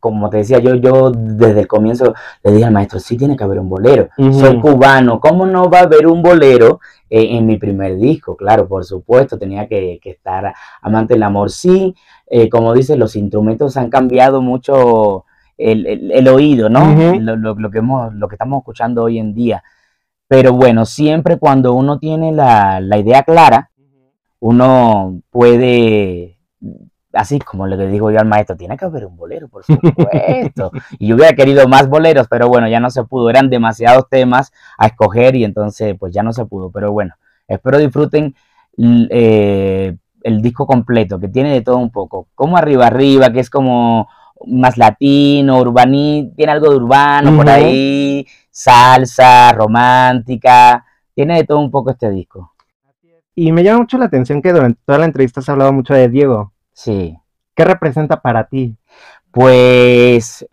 como 0.00 0.30
te 0.30 0.38
decía, 0.38 0.58
yo, 0.58 0.74
yo 0.76 1.10
desde 1.10 1.60
el 1.60 1.66
comienzo 1.66 2.14
le 2.42 2.52
dije 2.52 2.64
al 2.64 2.72
maestro, 2.72 2.98
sí 2.98 3.16
tiene 3.16 3.36
que 3.36 3.44
haber 3.44 3.58
un 3.60 3.68
bolero. 3.68 4.08
Soy 4.32 4.58
cubano, 4.60 5.20
¿cómo 5.20 5.44
no 5.46 5.68
va 5.68 5.80
a 5.80 5.82
haber 5.82 6.06
un 6.06 6.22
bolero 6.22 6.80
eh, 7.10 7.36
en 7.36 7.46
mi 7.46 7.56
primer 7.58 7.96
disco? 7.96 8.36
Claro, 8.36 8.66
por 8.66 8.84
supuesto, 8.84 9.38
tenía 9.38 9.66
que, 9.68 9.98
que 10.02 10.10
estar 10.10 10.54
amante 10.80 11.14
del 11.14 11.22
amor. 11.24 11.50
Sí, 11.50 11.94
eh, 12.26 12.48
como 12.48 12.72
dices, 12.72 12.96
los 12.98 13.14
instrumentos 13.16 13.76
han 13.76 13.90
cambiado 13.90 14.40
mucho 14.40 15.24
el, 15.58 15.86
el- 15.86 16.10
el 16.12 16.28
oído, 16.28 16.68
¿no? 16.68 16.80
Lo, 17.20 17.36
lo- 17.36 17.54
lo 17.54 17.70
que 17.70 17.78
hemos, 17.78 18.14
lo 18.14 18.28
que 18.28 18.34
estamos 18.34 18.58
escuchando 18.60 19.02
hoy 19.04 19.18
en 19.18 19.34
día. 19.34 19.62
Pero 20.28 20.52
bueno, 20.54 20.84
siempre 20.86 21.38
cuando 21.38 21.72
uno 21.74 21.98
tiene 21.98 22.32
la, 22.32 22.80
la 22.80 22.98
idea 22.98 23.22
clara, 23.22 23.70
uno 24.40 25.20
puede, 25.30 26.35
así 27.16 27.38
como 27.38 27.66
le 27.66 27.76
digo 27.88 28.10
yo 28.10 28.20
al 28.20 28.26
maestro, 28.26 28.56
tiene 28.56 28.76
que 28.76 28.84
haber 28.84 29.06
un 29.06 29.16
bolero, 29.16 29.48
por 29.48 29.64
supuesto. 29.64 30.70
y 30.98 31.08
yo 31.08 31.16
hubiera 31.16 31.34
querido 31.34 31.66
más 31.68 31.88
boleros, 31.88 32.28
pero 32.28 32.48
bueno, 32.48 32.68
ya 32.68 32.80
no 32.80 32.90
se 32.90 33.04
pudo. 33.04 33.30
Eran 33.30 33.50
demasiados 33.50 34.08
temas 34.08 34.52
a 34.78 34.86
escoger 34.86 35.34
y 35.36 35.44
entonces 35.44 35.96
pues 35.98 36.12
ya 36.12 36.22
no 36.22 36.32
se 36.32 36.44
pudo. 36.46 36.70
Pero 36.70 36.92
bueno, 36.92 37.14
espero 37.48 37.78
disfruten 37.78 38.34
l- 38.76 39.08
eh, 39.10 39.96
el 40.22 40.42
disco 40.42 40.66
completo, 40.66 41.18
que 41.20 41.28
tiene 41.28 41.52
de 41.52 41.62
todo 41.62 41.78
un 41.78 41.90
poco. 41.90 42.28
Como 42.34 42.56
arriba, 42.56 42.86
arriba, 42.86 43.30
que 43.32 43.40
es 43.40 43.48
como 43.50 44.08
más 44.46 44.76
latino, 44.76 45.58
urbaní, 45.60 46.32
tiene 46.36 46.52
algo 46.52 46.68
de 46.70 46.76
urbano 46.76 47.30
por 47.36 47.46
ahí, 47.48 48.26
salsa, 48.50 49.52
romántica, 49.52 50.84
tiene 51.14 51.36
de 51.36 51.44
todo 51.44 51.58
un 51.60 51.70
poco 51.70 51.90
este 51.90 52.10
disco. 52.10 52.52
Y 53.34 53.52
me 53.52 53.62
llama 53.62 53.80
mucho 53.80 53.98
la 53.98 54.06
atención 54.06 54.42
que 54.42 54.52
durante 54.52 54.80
toda 54.84 54.98
la 54.98 55.04
entrevista 55.04 55.40
has 55.40 55.48
hablado 55.48 55.72
mucho 55.72 55.94
de 55.94 56.08
Diego. 56.08 56.52
Sí. 56.76 57.16
¿Qué 57.56 57.64
representa 57.64 58.20
para 58.20 58.46
ti? 58.48 58.76
Pues, 59.32 60.46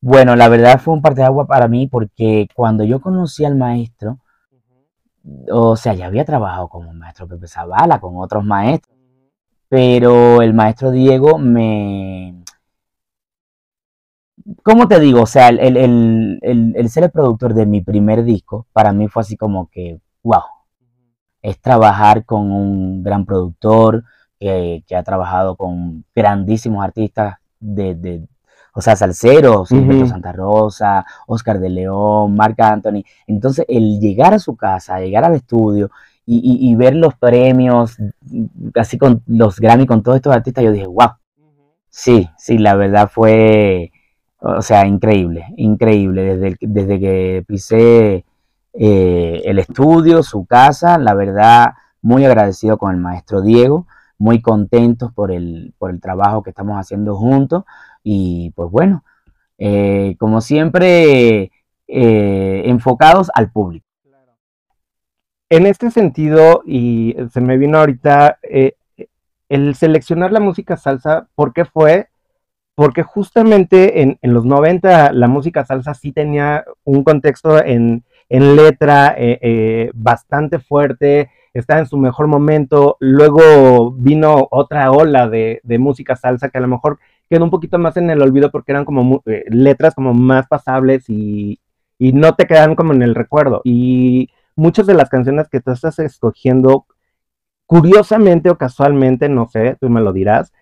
bueno, 0.00 0.36
la 0.36 0.48
verdad 0.48 0.80
fue 0.80 0.94
un 0.94 1.02
parteaguas 1.02 1.48
para 1.48 1.68
mí 1.68 1.88
porque 1.88 2.48
cuando 2.54 2.84
yo 2.84 3.00
conocí 3.00 3.44
al 3.44 3.56
maestro, 3.56 4.18
o 5.50 5.76
sea, 5.76 5.94
ya 5.94 6.06
había 6.06 6.24
trabajado 6.24 6.68
con 6.68 6.86
el 6.88 6.94
maestro 6.96 7.26
Pepe 7.28 7.48
Zavala, 7.48 8.00
con 8.00 8.14
otros 8.16 8.44
maestros, 8.44 8.96
pero 9.68 10.42
el 10.42 10.54
maestro 10.54 10.90
Diego 10.92 11.38
me... 11.38 12.42
¿Cómo 14.62 14.86
te 14.86 15.00
digo? 15.00 15.22
O 15.22 15.26
sea, 15.26 15.48
el, 15.48 15.58
el- 15.58 15.76
el- 15.76 16.38
el- 16.42 16.74
el 16.76 16.90
ser 16.90 17.04
el 17.04 17.10
productor 17.10 17.54
de 17.54 17.66
mi 17.66 17.80
primer 17.80 18.22
disco, 18.24 18.66
para 18.72 18.92
mí 18.92 19.08
fue 19.08 19.22
así 19.22 19.36
como 19.36 19.68
que, 19.70 19.98
wow, 20.22 20.42
es 21.42 21.60
trabajar 21.60 22.24
con 22.26 22.50
un 22.52 23.02
gran 23.02 23.24
productor 23.24 24.04
que, 24.38 24.82
que 24.86 24.96
ha 24.96 25.02
trabajado 25.02 25.56
con 25.56 26.04
grandísimos 26.14 26.84
artistas 26.84 27.36
de, 27.60 27.94
de- 27.94 28.28
o 28.74 28.82
sea, 28.82 28.94
salseros, 28.94 29.70
Gilberto 29.70 30.02
Ujú. 30.02 30.10
Santa 30.10 30.32
Rosa, 30.32 31.06
Oscar 31.26 31.58
de 31.60 31.70
León, 31.70 32.34
Marc 32.34 32.60
Anthony. 32.60 33.02
Entonces, 33.26 33.64
el 33.68 33.98
llegar 34.00 34.34
a 34.34 34.38
su 34.38 34.54
casa, 34.54 35.00
llegar 35.00 35.24
al 35.24 35.34
estudio 35.34 35.90
y, 36.26 36.36
y- 36.38 36.70
y 36.70 36.74
ver 36.76 36.94
los 36.94 37.14
premios, 37.14 37.96
así 38.74 38.98
con 38.98 39.22
los 39.26 39.58
Grammy, 39.60 39.86
con 39.86 40.02
todos 40.02 40.16
estos 40.16 40.34
artistas, 40.34 40.62
yo 40.62 40.72
dije, 40.72 40.86
wow, 40.86 41.08
sí, 41.88 42.28
sí, 42.36 42.58
la 42.58 42.74
verdad 42.74 43.08
fue, 43.10 43.92
o 44.40 44.60
sea, 44.60 44.86
increíble, 44.86 45.46
increíble. 45.56 46.22
Desde, 46.36 46.48
el- 46.48 46.58
desde 46.60 47.00
que 47.00 47.44
pisé 47.48 48.26
eh, 48.74 49.42
el 49.46 49.58
estudio, 49.58 50.22
su 50.22 50.44
casa, 50.44 50.98
la 50.98 51.14
verdad, 51.14 51.68
muy 52.02 52.26
agradecido 52.26 52.76
con 52.76 52.94
el 52.94 53.00
maestro 53.00 53.40
Diego, 53.40 53.86
muy 54.18 54.40
contentos 54.40 55.12
por 55.12 55.32
el, 55.32 55.74
por 55.78 55.90
el 55.90 56.00
trabajo 56.00 56.42
que 56.42 56.50
estamos 56.50 56.78
haciendo 56.78 57.16
juntos 57.16 57.64
y 58.02 58.50
pues 58.52 58.70
bueno, 58.70 59.04
eh, 59.58 60.16
como 60.18 60.40
siempre, 60.40 61.50
eh, 61.88 62.62
enfocados 62.66 63.30
al 63.34 63.50
público. 63.50 63.86
En 65.48 65.66
este 65.66 65.90
sentido, 65.92 66.62
y 66.66 67.14
se 67.32 67.40
me 67.40 67.56
vino 67.56 67.78
ahorita, 67.78 68.38
eh, 68.42 68.74
el 69.48 69.76
seleccionar 69.76 70.32
la 70.32 70.40
música 70.40 70.76
salsa, 70.76 71.28
¿por 71.36 71.52
qué 71.52 71.64
fue? 71.64 72.08
Porque 72.74 73.04
justamente 73.04 74.02
en, 74.02 74.18
en 74.22 74.34
los 74.34 74.44
90 74.44 75.12
la 75.12 75.28
música 75.28 75.64
salsa 75.64 75.94
sí 75.94 76.10
tenía 76.10 76.64
un 76.82 77.04
contexto 77.04 77.64
en, 77.64 78.04
en 78.28 78.56
letra 78.56 79.16
bastante 79.94 80.58
fuerte, 80.58 81.30
estaba 81.58 81.80
en 81.80 81.86
su 81.86 81.96
mejor 81.96 82.26
momento, 82.26 82.96
luego 83.00 83.92
vino 83.92 84.48
otra 84.50 84.90
ola 84.90 85.28
de, 85.28 85.60
de 85.62 85.78
música 85.78 86.16
salsa 86.16 86.48
que 86.48 86.58
a 86.58 86.60
lo 86.60 86.68
mejor 86.68 86.98
quedó 87.28 87.44
un 87.44 87.50
poquito 87.50 87.78
más 87.78 87.96
en 87.96 88.10
el 88.10 88.22
olvido 88.22 88.50
porque 88.50 88.72
eran 88.72 88.84
como 88.84 89.22
eh, 89.26 89.44
letras 89.48 89.94
como 89.94 90.14
más 90.14 90.46
pasables 90.46 91.08
y, 91.08 91.60
y 91.98 92.12
no 92.12 92.34
te 92.34 92.46
quedan 92.46 92.74
como 92.74 92.92
en 92.92 93.02
el 93.02 93.14
recuerdo. 93.14 93.60
Y 93.64 94.30
muchas 94.54 94.86
de 94.86 94.94
las 94.94 95.08
canciones 95.08 95.48
que 95.48 95.60
tú 95.60 95.70
estás 95.70 95.98
escogiendo, 95.98 96.86
curiosamente 97.66 98.50
o 98.50 98.58
casualmente, 98.58 99.28
no 99.28 99.46
sé, 99.46 99.76
tú 99.80 99.88
me 99.90 100.00
lo 100.00 100.12
dirás, 100.12 100.52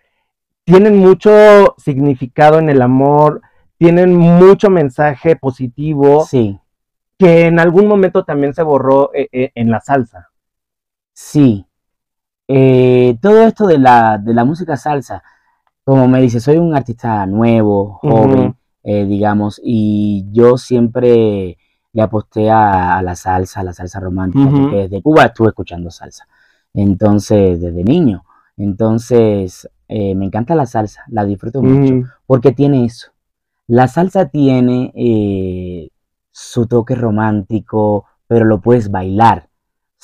tienen 0.65 0.97
mucho 0.97 1.75
significado 1.77 2.59
en 2.59 2.71
el 2.71 2.81
amor, 2.83 3.43
tienen 3.79 4.17
mucho 4.17 4.71
mensaje 4.71 5.37
positivo 5.37 6.25
Sí, 6.25 6.59
que 7.19 7.47
en 7.47 7.61
algún 7.61 7.87
momento 7.87 8.25
también 8.25 8.55
se 8.55 8.63
borró 8.63 9.11
eh, 9.15 9.29
eh, 9.33 9.53
en 9.55 9.71
la 9.71 9.81
salsa. 9.81 10.31
Sí. 11.15 11.65
Eh, 12.47 13.17
todo 13.23 13.41
esto 13.41 13.67
de 13.67 13.79
la, 13.79 14.19
de 14.19 14.35
la 14.35 14.45
música 14.45 14.77
salsa, 14.77 15.23
como 15.83 16.07
me 16.09 16.21
dice, 16.21 16.41
soy 16.41 16.59
un 16.59 16.75
artista 16.77 17.25
nuevo, 17.25 17.95
joven, 18.03 18.55
eh, 18.83 19.07
digamos, 19.07 19.59
y 19.65 20.27
yo 20.31 20.59
siempre 20.59 21.57
le 21.93 22.03
aposté 22.03 22.51
a, 22.51 22.99
a 22.99 23.03
la 23.03 23.15
salsa, 23.17 23.61
a 23.61 23.65
la 23.65 23.73
salsa 23.73 23.99
romántica, 24.01 24.51
porque 24.51 24.77
desde 24.77 25.03
Cuba 25.03 25.25
estuve 25.25 25.49
escuchando 25.49 25.91
salsa, 25.91 26.27
entonces, 26.75 27.61
desde 27.61 27.83
niño. 27.85 28.25
Entonces, 28.57 29.69
eh, 29.89 30.15
me 30.15 30.27
encanta 30.27 30.55
la 30.55 30.67
salsa, 30.67 31.03
la 31.09 31.25
disfruto 31.25 31.63
mucho, 31.63 31.95
Ujú. 31.95 32.07
porque 32.27 32.53
tiene 32.53 32.85
eso. 32.85 33.13
La 33.67 33.89
salsa 33.89 34.27
tiene 34.29 34.93
eh, 34.95 35.89
su 36.31 36.67
toque 36.67 36.95
romántico, 36.95 38.05
pero 38.27 38.45
lo 38.45 38.61
puedes 38.61 38.91
bailar. 38.91 39.49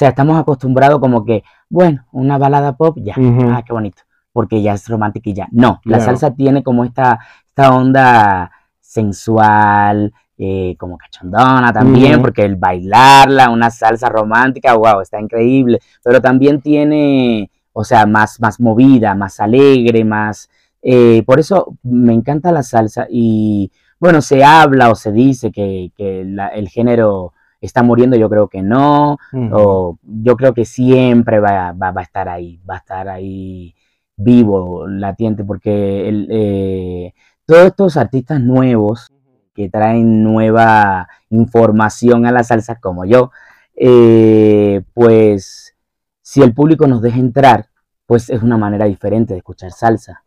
O 0.01 0.03
sea, 0.03 0.09
estamos 0.09 0.41
acostumbrados 0.41 0.99
como 0.99 1.27
que, 1.27 1.43
bueno, 1.69 2.07
una 2.13 2.39
balada 2.39 2.75
pop, 2.75 2.97
ya, 3.03 3.13
ah, 3.55 3.63
qué 3.63 3.75
bonito, 3.75 4.01
porque 4.33 4.63
ya 4.63 4.73
es 4.73 4.89
romántica 4.89 5.29
y 5.29 5.35
ya. 5.35 5.47
No, 5.53 5.79
la 5.85 5.99
salsa 6.07 6.31
tiene 6.35 6.63
como 6.63 6.85
esta, 6.85 7.19
esta 7.47 7.75
onda 7.75 8.51
sensual, 8.81 10.11
eh, 10.39 10.75
como 10.79 10.97
cachondona 10.97 11.71
también, 11.71 12.13
porque 12.23 12.47
el 12.47 12.57
bailarla, 12.57 13.51
una 13.51 13.71
salsa 13.71 14.09
romántica, 14.09 14.73
wow, 14.75 15.03
está 15.03 15.21
increíble, 15.21 15.81
pero 16.03 16.19
también 16.23 16.63
tiene, 16.63 17.51
o 17.75 17.85
sea, 17.85 18.07
más, 18.07 18.41
más 18.41 18.59
movida, 18.59 19.15
más 19.15 19.39
alegre, 19.39 20.03
más... 20.03 20.49
eh, 20.81 21.23
por 21.27 21.39
eso 21.41 21.77
me 21.83 22.15
encanta 22.15 22.53
la 22.53 22.63
salsa 22.63 23.07
y, 23.11 23.71
bueno, 23.99 24.23
se 24.23 24.43
habla 24.45 24.89
o 24.91 24.95
se 24.95 25.13
dice 25.13 25.53
que, 25.53 25.93
que 25.95 26.25
la- 26.25 26.49
el 26.49 26.71
género 26.71 27.35
está 27.61 27.83
muriendo, 27.83 28.17
yo 28.17 28.29
creo 28.31 28.49
que 28.49 28.63
no, 28.63 29.19
o 29.53 29.99
yo 30.03 30.37
creo 30.37 30.55
que 30.55 30.65
siempre 30.65 31.41
va, 31.41 31.73
va- 31.73 31.91
va 31.93 32.01
a 32.01 32.05
estar 32.05 32.29
ahí, 32.29 32.61
va 32.69 32.75
a 32.75 32.79
estar 32.79 33.09
ahí 33.09 33.75
vivo, 34.17 34.87
latiente, 34.87 35.45
porque 35.45 36.09
el, 36.09 36.29
eh, 36.31 37.15
todos 37.47 37.67
estos 37.67 37.97
artistas 37.97 38.41
nuevos 38.41 39.09
que 39.55 39.69
traen 39.69 40.23
nueva 40.23 41.09
información 41.31 42.27
a 42.27 42.33
la 42.33 42.45
salsa, 42.45 42.79
como 42.81 43.05
yo, 43.05 43.31
eh, 43.75 44.83
pues 44.95 45.75
si 46.23 46.43
el 46.43 46.55
público 46.55 46.87
nos 46.87 47.03
deja 47.03 47.19
entrar, 47.19 47.67
pues 48.07 48.31
es 48.31 48.43
una 48.43 48.57
manera 48.59 48.85
diferente 48.87 49.35
de 49.35 49.39
escuchar 49.39 49.73
salsa. 49.73 50.23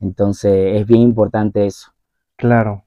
Entonces 0.00 0.80
es 0.80 0.86
bien 0.86 1.02
importante 1.02 1.66
eso. 1.66 1.92
Claro. 2.36 2.84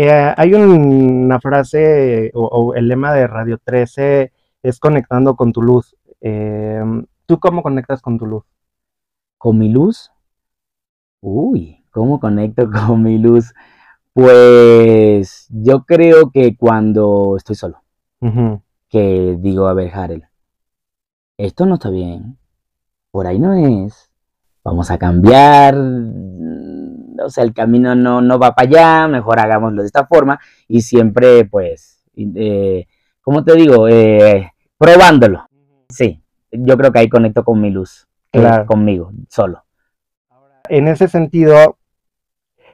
Eh, 0.00 0.32
hay 0.36 0.54
un- 0.54 1.24
una 1.24 1.40
frase 1.40 2.30
o, 2.32 2.44
o 2.44 2.74
el 2.74 2.86
lema 2.86 3.12
de 3.14 3.26
Radio 3.26 3.58
13 3.58 4.30
es 4.62 4.78
conectando 4.78 5.34
con 5.34 5.52
tu 5.52 5.60
luz. 5.60 5.96
Eh, 6.20 6.80
¿Tú 7.26 7.40
cómo 7.40 7.64
conectas 7.64 8.00
con 8.00 8.16
tu 8.16 8.24
luz? 8.26 8.44
¿Con 9.38 9.58
mi 9.58 9.68
luz? 9.70 10.12
Uy, 11.20 11.84
¿cómo 11.90 12.20
conecto 12.20 12.70
con 12.70 13.02
mi 13.02 13.18
luz? 13.18 13.52
Pues 14.12 15.48
yo 15.50 15.84
creo 15.84 16.30
que 16.30 16.56
cuando 16.56 17.34
estoy 17.36 17.56
solo, 17.56 17.82
que 18.88 19.36
digo, 19.40 19.66
a 19.66 19.74
ver, 19.74 19.92
Harel, 19.92 20.24
esto 21.38 21.66
no 21.66 21.74
está 21.74 21.90
bien, 21.90 22.38
por 23.10 23.26
ahí 23.26 23.40
no 23.40 23.52
es, 23.54 24.12
vamos 24.62 24.92
a 24.92 24.98
cambiar, 24.98 25.74
o 27.24 27.30
sea, 27.30 27.44
el 27.44 27.52
camino 27.54 27.94
no, 27.94 28.20
no 28.20 28.38
va 28.38 28.54
para 28.54 28.68
allá, 28.68 29.08
mejor 29.08 29.38
hagámoslo 29.40 29.82
de 29.82 29.86
esta 29.86 30.06
forma 30.06 30.38
y 30.66 30.82
siempre, 30.82 31.44
pues, 31.44 32.02
eh, 32.16 32.86
¿cómo 33.22 33.44
te 33.44 33.54
digo? 33.54 33.88
Eh, 33.88 34.52
probándolo, 34.76 35.46
sí, 35.88 36.22
yo 36.52 36.76
creo 36.76 36.92
que 36.92 36.98
ahí 37.00 37.08
conecto 37.08 37.44
con 37.44 37.60
mi 37.60 37.70
luz, 37.70 38.06
eh, 38.32 38.40
Claro. 38.40 38.66
conmigo, 38.66 39.10
solo. 39.28 39.64
En 40.68 40.86
ese 40.88 41.08
sentido, 41.08 41.78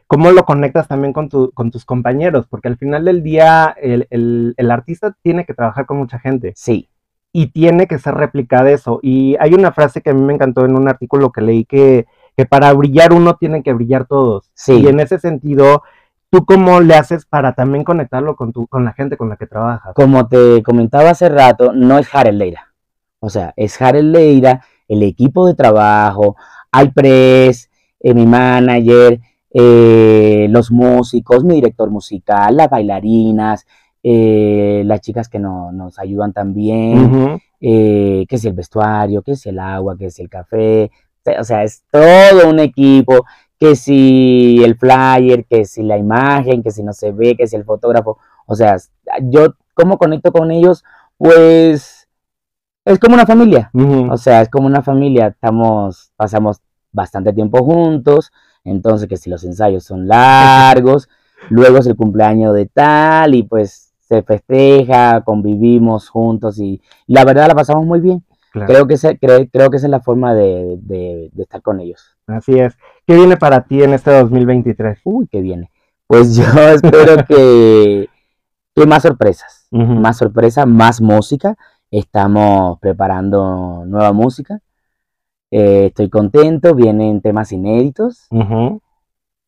cómo 0.06 0.30
lo 0.32 0.44
conectas 0.44 0.88
también 0.88 1.12
con, 1.12 1.28
tu, 1.28 1.50
con 1.52 1.70
tus 1.70 1.84
compañeros, 1.84 2.46
porque 2.48 2.68
al 2.68 2.76
final 2.76 3.04
del 3.04 3.22
día 3.22 3.74
el, 3.80 4.06
el, 4.10 4.54
el 4.56 4.70
artista 4.70 5.16
tiene 5.22 5.44
que 5.44 5.54
trabajar 5.54 5.86
con 5.86 5.98
mucha 5.98 6.18
gente. 6.18 6.52
Sí. 6.56 6.88
y 7.36 7.48
tiene 7.48 7.88
que 7.88 7.98
ser 7.98 8.14
replicada 8.14 8.70
eso. 8.70 9.00
Y 9.02 9.34
hay 9.40 9.54
una 9.54 9.72
frase 9.72 10.00
que 10.02 10.10
a 10.10 10.14
mí 10.14 10.20
me 10.22 10.34
encantó 10.34 10.64
en 10.64 10.76
un 10.76 10.88
artículo 10.88 11.32
que 11.32 11.40
leí 11.40 11.64
que, 11.64 12.06
que 12.36 12.46
para 12.46 12.72
brillar 12.72 13.12
uno 13.12 13.34
tiene 13.36 13.62
que 13.62 13.72
brillar 13.72 14.06
todos. 14.06 14.50
Sí. 14.54 14.74
Y 14.80 14.86
en 14.88 15.00
ese 15.00 15.18
sentido, 15.18 15.82
¿tú 16.30 16.44
cómo 16.44 16.80
le 16.80 16.94
haces 16.94 17.26
para 17.26 17.52
también 17.54 17.84
conectarlo 17.84 18.36
con, 18.36 18.52
tu, 18.52 18.66
con 18.66 18.84
la 18.84 18.92
gente 18.92 19.16
con 19.16 19.28
la 19.28 19.36
que 19.36 19.46
trabajas? 19.46 19.94
Como 19.94 20.26
te 20.26 20.62
comentaba 20.62 21.10
hace 21.10 21.28
rato, 21.28 21.72
no 21.72 21.98
es 21.98 22.08
Jared 22.08 22.34
Leira. 22.34 22.72
O 23.20 23.30
sea, 23.30 23.52
es 23.56 23.76
Jared 23.76 24.02
Leira, 24.02 24.62
el 24.88 25.02
equipo 25.02 25.46
de 25.46 25.54
trabajo, 25.54 26.36
hay 26.70 26.90
press, 26.90 27.70
eh, 28.00 28.12
mi 28.12 28.26
manager, 28.26 29.20
eh, 29.50 30.46
los 30.50 30.70
músicos, 30.70 31.44
mi 31.44 31.54
director 31.54 31.88
musical, 31.88 32.56
las 32.56 32.68
bailarinas, 32.68 33.64
eh, 34.02 34.82
las 34.84 35.00
chicas 35.00 35.28
que 35.28 35.38
no- 35.38 35.72
nos 35.72 35.98
ayudan 35.98 36.32
también, 36.32 37.40
eh, 37.60 38.26
que 38.28 38.36
si 38.36 38.48
el 38.48 38.54
vestuario, 38.54 39.22
que 39.22 39.36
si 39.36 39.48
el 39.48 39.58
agua, 39.58 39.96
que 39.96 40.10
si 40.10 40.20
el 40.20 40.28
café, 40.28 40.90
o 41.24 41.30
sea, 41.30 41.40
o 41.40 41.44
sea, 41.44 41.64
es 41.64 41.82
todo 41.90 42.48
un 42.48 42.58
equipo, 42.58 43.24
que 43.58 43.76
si 43.76 44.62
el 44.62 44.76
flyer, 44.76 45.46
que 45.46 45.64
si 45.64 45.82
la 45.82 45.96
imagen, 45.96 46.62
que 46.62 46.70
si 46.70 46.82
no 46.82 46.92
se 46.92 47.12
ve, 47.12 47.36
que 47.36 47.46
si 47.46 47.56
el 47.56 47.64
fotógrafo, 47.64 48.18
o 48.46 48.54
sea, 48.54 48.76
yo 49.22 49.54
cómo 49.74 49.98
conecto 49.98 50.32
con 50.32 50.50
ellos, 50.50 50.84
pues 51.16 52.08
es 52.84 52.98
como 52.98 53.14
una 53.14 53.26
familia, 53.26 53.70
o 54.10 54.16
sea, 54.16 54.42
es 54.42 54.50
como 54.50 54.66
una 54.66 54.82
familia, 54.82 55.28
estamos, 55.28 56.12
pasamos 56.16 56.60
bastante 56.92 57.32
tiempo 57.32 57.64
juntos, 57.64 58.32
entonces 58.64 59.08
que 59.08 59.16
si 59.16 59.30
los 59.30 59.44
ensayos 59.44 59.84
son 59.84 60.06
largos, 60.06 61.08
luego 61.50 61.78
es 61.78 61.86
el 61.86 61.96
cumpleaños 61.96 62.54
de 62.54 62.66
tal 62.66 63.34
y 63.34 63.42
pues 63.44 63.94
se 64.00 64.22
festeja, 64.22 65.22
convivimos 65.22 66.08
juntos 66.10 66.58
y 66.58 66.82
la 67.06 67.24
verdad 67.24 67.48
la 67.48 67.54
pasamos 67.54 67.86
muy 67.86 68.00
bien. 68.00 68.22
Claro, 68.54 68.66
Creo 68.72 68.86
que, 68.86 68.94
ese- 68.94 69.18
creo, 69.18 69.46
creo 69.52 69.68
que 69.68 69.78
esa 69.78 69.86
es 69.88 69.90
la 69.90 70.00
forma 70.00 70.32
de, 70.32 70.78
de- 70.80 71.28
de 71.32 71.42
estar 71.42 71.60
con 71.60 71.80
ellos. 71.80 72.16
Así 72.28 72.56
es. 72.58 72.76
¿Qué 73.04 73.14
viene 73.16 73.36
para 73.36 73.64
ti 73.64 73.82
en 73.82 73.92
este 73.94 74.12
2023? 74.12 75.00
Uy, 75.04 75.26
qué 75.26 75.40
viene. 75.40 75.70
Pues 76.06 76.36
yo 76.36 76.44
espero 76.70 77.24
que, 77.26 78.08
que 78.76 78.86
más 78.86 79.02
sorpresas, 79.02 79.66
más 80.00 80.18
sorpresas, 80.18 80.66
más 80.68 81.00
música. 81.00 81.56
Estamos 81.90 82.78
preparando 82.78 83.82
nueva 83.86 84.12
música. 84.12 84.60
Eh, 85.50 85.86
estoy 85.86 86.08
contento, 86.08 86.74
vienen 86.76 87.20
temas 87.20 87.50
inéditos. 87.52 88.26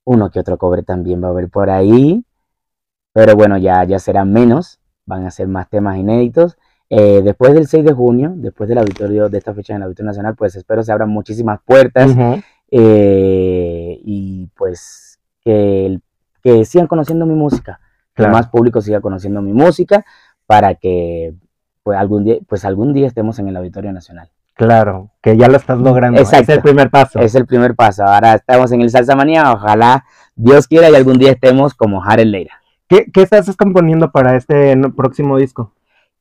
Uno 0.05 0.31
que 0.31 0.41
otro 0.41 0.59
cover 0.59 0.85
también 0.85 1.23
va 1.23 1.29
a 1.29 1.31
haber 1.31 1.49
por 1.49 1.71
ahí. 1.71 2.25
Pero 3.13 3.37
bueno, 3.37 3.57
ya, 3.57 3.85
ya 3.85 3.99
serán 4.01 4.33
menos. 4.33 4.81
Van 5.05 5.25
a 5.27 5.31
ser 5.31 5.47
más 5.49 5.69
temas 5.69 5.97
inéditos. 5.97 6.57
Eh, 6.89 7.21
después 7.25 7.55
del 7.55 7.67
6 7.67 7.85
de 7.85 7.93
junio, 7.93 8.33
después 8.37 8.69
del 8.69 8.79
auditorio, 8.79 9.29
de 9.29 9.39
esta 9.39 9.53
fecha 9.55 9.73
en 9.73 9.79
el 9.79 9.83
Auditorio 9.85 10.11
Nacional, 10.11 10.37
pues 10.37 10.55
espero 10.55 10.83
se 10.83 10.93
abran 10.93 11.09
muchísimas 11.09 11.61
puertas. 11.65 12.15
Eh, 12.71 13.99
y 14.05 14.49
pues 14.57 15.19
que, 15.43 16.01
sigan 16.65 16.87
conociendo 16.87 17.27
mi 17.27 17.35
música. 17.35 17.81
Que 18.15 18.27
más 18.29 18.49
público 18.49 18.81
siga 18.81 19.01
conociendo 19.03 19.43
mi 19.43 19.53
música 19.53 20.03
para 20.47 20.75
que 20.75 21.35
pues 21.83 21.99
algún 21.99 22.25
día, 22.25 22.37
pues 22.49 22.65
algún 22.65 22.95
día 22.95 23.07
estemos 23.07 23.39
en 23.39 23.49
el 23.49 23.57
Auditorio 23.57 23.93
Nacional. 23.93 24.31
Claro, 24.55 25.11
que 25.21 25.37
ya 25.37 25.49
lo 25.49 25.59
estás 25.59 25.79
logrando. 25.79 26.19
Exacto. 26.19 26.51
Es 26.51 26.57
el 26.57 26.63
primer 26.63 26.89
paso. 26.89 27.19
Es 27.19 27.35
el 27.35 27.47
primer 27.47 27.75
paso. 27.75 28.05
Ahora 28.05 28.35
estamos 28.35 28.73
en 28.73 28.81
el 28.81 28.89
Salsa 28.89 29.15
Manía. 29.15 29.53
Ojalá 29.53 30.07
Dios 30.35 30.67
quiera 30.67 30.89
y 30.89 30.95
algún 30.95 31.19
día 31.19 31.33
estemos 31.33 31.75
como 31.75 32.01
Jared 32.01 32.27
Leira. 32.27 32.55
¿Qué, 32.89 33.05
qué 33.13 33.21
estás 33.21 33.55
componiendo 33.55 34.11
para 34.11 34.35
este 34.35 34.75
próximo 34.97 35.37
disco? 35.37 35.73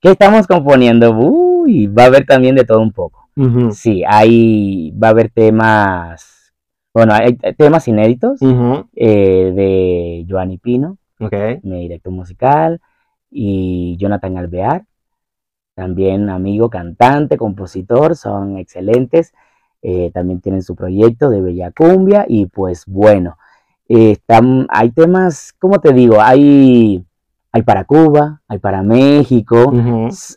¿Qué 0.05 0.11
estamos 0.11 0.45
componiendo? 0.45 1.17
Uy, 1.17 1.87
va 1.87 2.03
a 2.03 2.05
haber 2.05 2.27
también 2.27 2.53
de 2.53 2.63
todo 2.63 2.79
un 2.79 2.91
poco. 2.91 3.27
Sí, 3.71 4.03
hay, 4.07 4.91
va 4.91 5.07
a 5.07 5.09
haber 5.09 5.31
temas, 5.31 6.53
bueno, 6.93 7.11
hay 7.15 7.33
temas 7.57 7.87
inéditos 7.87 8.39
ujú, 8.39 8.85
eh, 8.95 9.51
de 9.55 10.25
Joanny 10.29 10.59
Pino, 10.59 10.99
Ok. 11.19 11.33
mi 11.63 11.79
director 11.81 12.13
musical, 12.13 12.81
y 13.31 13.97
Jonathan 13.97 14.37
Alvear, 14.37 14.85
también 15.73 16.29
amigo 16.29 16.69
cantante, 16.69 17.35
compositor, 17.35 18.15
son 18.15 18.59
excelentes. 18.59 19.33
eh, 19.81 20.11
también 20.13 20.39
tienen 20.39 20.61
su 20.61 20.75
proyecto 20.75 21.31
de 21.31 21.41
Bella 21.41 21.71
Cumbia 21.71 22.25
y 22.27 22.45
pues 22.45 22.85
bueno, 22.85 23.37
eh, 23.89 24.11
están, 24.11 24.67
hay 24.69 24.91
temas, 24.91 25.51
¿cómo 25.57 25.79
te 25.79 25.93
digo? 25.93 26.21
Hay, 26.21 27.03
hay 27.55 27.61
para 27.63 27.85
Cuba, 27.85 28.41
hay 28.49 28.59
para 28.59 28.83
México, 28.83 29.71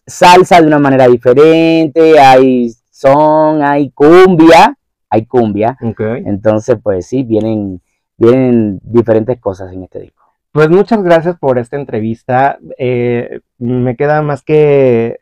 salsa 0.07 0.61
de 0.61 0.68
una 0.68 0.78
manera 0.78 1.09
diferente, 1.09 2.16
hay 2.16 2.70
son, 2.92 3.61
hay 3.61 3.90
cumbia, 3.90 4.78
hay 5.11 5.26
cumbia. 5.26 5.76
Ok. 5.83 6.00
Entonces, 6.00 6.78
pues 6.81 7.07
sí, 7.07 7.24
vienen, 7.24 7.81
vienen 8.16 8.78
diferentes 8.85 9.40
cosas 9.40 9.72
en 9.72 9.83
este 9.83 9.98
disco. 9.98 10.22
Pues 10.52 10.70
muchas 10.70 11.02
gracias 11.02 11.37
por 11.40 11.59
esta 11.59 11.76
entrevista. 11.76 12.61
Eh, 12.78 13.40
me 13.59 13.96
queda 13.96 14.22
más 14.22 14.42
que 14.44 15.18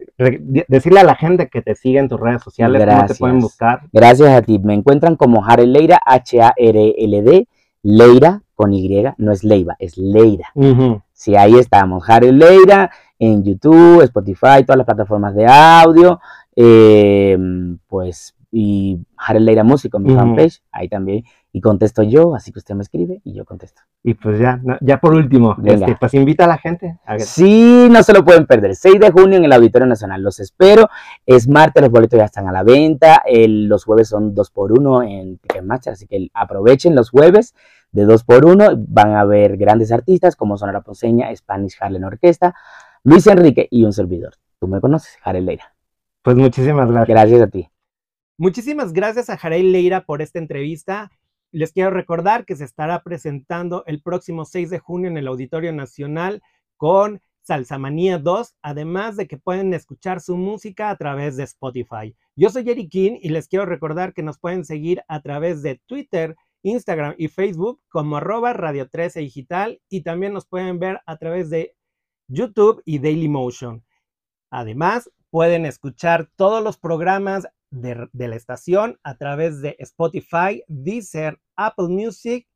decirle 0.68 1.00
a 1.00 1.04
la 1.04 1.14
gente 1.14 1.48
que 1.48 1.62
te 1.62 1.74
siga 1.74 2.00
en 2.00 2.10
tus 2.10 2.20
redes 2.20 2.42
sociales, 2.42 2.78
cómo 2.82 2.90
te 2.92 2.96
Gracias. 2.98 3.18
pueden 3.18 3.40
buscar. 3.40 3.80
Gracias 3.90 4.28
a 4.28 4.42
ti. 4.42 4.58
Me 4.58 4.74
encuentran 4.74 5.16
como 5.16 5.40
Jared 5.40 5.66
Leira, 5.66 5.98
H-A-R-L-D, 6.04 7.48
Leira 7.84 8.42
con 8.54 8.74
Y, 8.74 9.02
no 9.16 9.32
es 9.32 9.44
Leiva, 9.44 9.76
es 9.78 9.96
Leira. 9.96 10.48
Ujú, 10.54 11.00
Sí, 11.16 11.34
ahí 11.34 11.58
estamos. 11.58 12.04
Jared 12.04 12.32
Leira 12.32 12.90
en 13.18 13.42
YouTube, 13.42 14.02
Spotify, 14.02 14.62
todas 14.66 14.76
las 14.76 14.84
plataformas 14.84 15.34
de 15.34 15.46
audio. 15.46 16.20
eh, 16.54 17.38
pues, 17.88 18.34
y 18.52 18.98
Jared 19.16 19.40
Leira 19.42 19.64
Músico, 19.64 19.98
mi 19.98 20.10
fanpage, 20.16 20.62
ahí 20.72 20.88
también. 20.88 21.24
Y 21.52 21.60
contesto 21.60 22.02
yo, 22.02 22.34
así 22.34 22.52
que 22.52 22.58
usted 22.58 22.74
me 22.74 22.82
escribe 22.82 23.20
y 23.24 23.32
yo 23.32 23.44
contesto. 23.44 23.82
Y 24.02 24.14
pues 24.14 24.38
ya, 24.38 24.60
no, 24.62 24.76
ya 24.80 24.98
por 25.00 25.14
último, 25.14 25.56
este, 25.64 25.96
pues 25.98 26.14
invita 26.14 26.44
a 26.44 26.48
la 26.48 26.58
gente. 26.58 26.98
a 27.06 27.18
Sí, 27.18 27.88
no 27.90 28.02
se 28.02 28.12
lo 28.12 28.24
pueden 28.24 28.46
perder. 28.46 28.76
6 28.76 29.00
de 29.00 29.10
junio 29.10 29.38
en 29.38 29.44
el 29.44 29.52
Auditorio 29.52 29.86
Nacional. 29.86 30.22
Los 30.22 30.38
espero. 30.38 30.88
Es 31.24 31.48
martes, 31.48 31.82
los 31.82 31.90
boletos 31.90 32.18
ya 32.18 32.26
están 32.26 32.46
a 32.46 32.52
la 32.52 32.62
venta. 32.62 33.22
El- 33.26 33.66
los 33.68 33.84
jueves 33.84 34.08
son 34.08 34.34
2x1 34.34 35.02
en 35.02 35.38
Ticketmaster, 35.38 35.94
así 35.94 36.06
que 36.06 36.28
aprovechen 36.34 36.94
los 36.94 37.10
jueves 37.10 37.54
de 37.92 38.04
2x1. 38.06 38.76
Van 38.88 39.16
a 39.16 39.24
ver 39.24 39.56
grandes 39.56 39.92
artistas 39.92 40.36
como 40.36 40.56
Sonora 40.58 40.82
Ponceña, 40.82 41.34
Spanish 41.34 41.76
Harlem 41.80 42.04
Orquesta, 42.04 42.54
Luis 43.02 43.26
Enrique 43.26 43.66
y 43.70 43.84
un 43.84 43.92
servidor. 43.92 44.34
Tú 44.60 44.68
me 44.68 44.80
conoces, 44.80 45.16
Jared 45.22 45.42
Leira. 45.42 45.72
Pues 46.22 46.36
muchísimas 46.36 46.90
gracias. 46.90 47.08
Gracias 47.08 47.40
a 47.40 47.46
ti. 47.48 47.68
Muchísimas 48.38 48.92
gracias 48.92 49.30
a 49.30 49.38
Jarey 49.38 49.62
Leira 49.62 50.04
por 50.04 50.20
esta 50.20 50.38
entrevista. 50.38 51.10
Les 51.52 51.72
quiero 51.72 51.88
recordar 51.88 52.44
que 52.44 52.54
se 52.54 52.64
estará 52.64 53.02
presentando 53.02 53.82
el 53.86 54.02
próximo 54.02 54.44
6 54.44 54.68
de 54.68 54.78
junio 54.78 55.08
en 55.08 55.16
el 55.16 55.26
Auditorio 55.26 55.72
Nacional 55.72 56.42
con 56.76 57.22
Salsamanía 57.40 58.18
2, 58.18 58.56
además 58.60 59.16
de 59.16 59.26
que 59.26 59.38
pueden 59.38 59.72
escuchar 59.72 60.20
su 60.20 60.36
música 60.36 60.90
a 60.90 60.96
través 60.98 61.38
de 61.38 61.44
Spotify. 61.44 62.14
Yo 62.34 62.50
soy 62.50 62.68
Eric 62.68 62.90
King 62.90 63.18
y 63.22 63.30
les 63.30 63.48
quiero 63.48 63.64
recordar 63.64 64.12
que 64.12 64.22
nos 64.22 64.38
pueden 64.38 64.66
seguir 64.66 65.02
a 65.08 65.22
través 65.22 65.62
de 65.62 65.80
Twitter, 65.86 66.36
Instagram 66.62 67.14
y 67.16 67.28
Facebook 67.28 67.80
como 67.88 68.18
arroba 68.18 68.52
Radio 68.52 68.90
13 68.90 69.20
Digital 69.20 69.80
y 69.88 70.02
también 70.02 70.34
nos 70.34 70.44
pueden 70.44 70.78
ver 70.78 71.00
a 71.06 71.16
través 71.16 71.48
de 71.48 71.74
YouTube 72.28 72.82
y 72.84 72.98
Dailymotion. 72.98 73.82
Además, 74.50 75.10
pueden 75.30 75.64
escuchar 75.64 76.28
todos 76.36 76.62
los 76.62 76.76
programas 76.76 77.48
de, 77.70 78.08
de 78.12 78.28
la 78.28 78.36
estación 78.36 78.98
a 79.02 79.16
través 79.16 79.60
de 79.60 79.76
Spotify, 79.78 80.62
Deezer, 80.68 81.38
Apple 81.56 81.88
Music, 81.88 82.46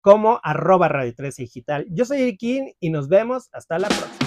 como 0.00 0.38
arroba 0.44 0.88
Radio 0.88 1.14
13 1.14 1.42
Digital. 1.42 1.86
Yo 1.90 2.04
soy 2.04 2.22
Eric 2.22 2.38
King 2.38 2.72
y 2.78 2.90
nos 2.90 3.08
vemos 3.08 3.48
hasta 3.52 3.78
la 3.78 3.88
próxima. 3.88 4.26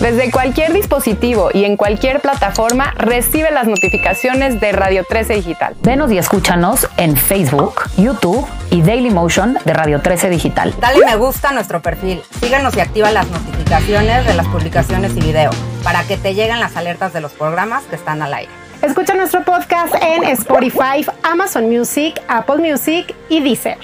Desde 0.00 0.30
cualquier 0.30 0.72
dispositivo 0.72 1.50
y 1.52 1.64
en 1.64 1.76
cualquier 1.76 2.20
plataforma, 2.20 2.94
recibe 2.96 3.50
las 3.50 3.66
notificaciones 3.66 4.60
de 4.60 4.70
Radio 4.70 5.04
13 5.06 5.34
Digital. 5.34 5.74
Venos 5.82 6.12
y 6.12 6.18
escúchanos 6.18 6.88
en 6.96 7.16
Facebook, 7.16 7.74
YouTube 7.96 8.46
y 8.70 8.80
Dailymotion 8.80 9.58
de 9.64 9.72
Radio 9.74 10.00
13 10.00 10.30
Digital. 10.30 10.72
Dale 10.80 11.04
me 11.04 11.16
gusta 11.16 11.48
a 11.48 11.52
nuestro 11.52 11.82
perfil. 11.82 12.22
Síguenos 12.40 12.76
y 12.76 12.80
activa 12.80 13.10
las 13.10 13.26
notificaciones 13.68 14.26
de 14.26 14.32
las 14.32 14.46
publicaciones 14.46 15.14
y 15.14 15.20
video 15.20 15.50
para 15.84 16.02
que 16.04 16.16
te 16.16 16.34
lleguen 16.34 16.58
las 16.58 16.74
alertas 16.78 17.12
de 17.12 17.20
los 17.20 17.32
programas 17.32 17.84
que 17.84 17.96
están 17.96 18.22
al 18.22 18.32
aire. 18.32 18.50
Escucha 18.80 19.12
nuestro 19.14 19.44
podcast 19.44 19.94
en 20.00 20.24
Spotify, 20.24 21.04
Amazon 21.22 21.68
Music, 21.68 22.18
Apple 22.28 22.56
Music 22.56 23.14
y 23.28 23.42
Deezer. 23.42 23.76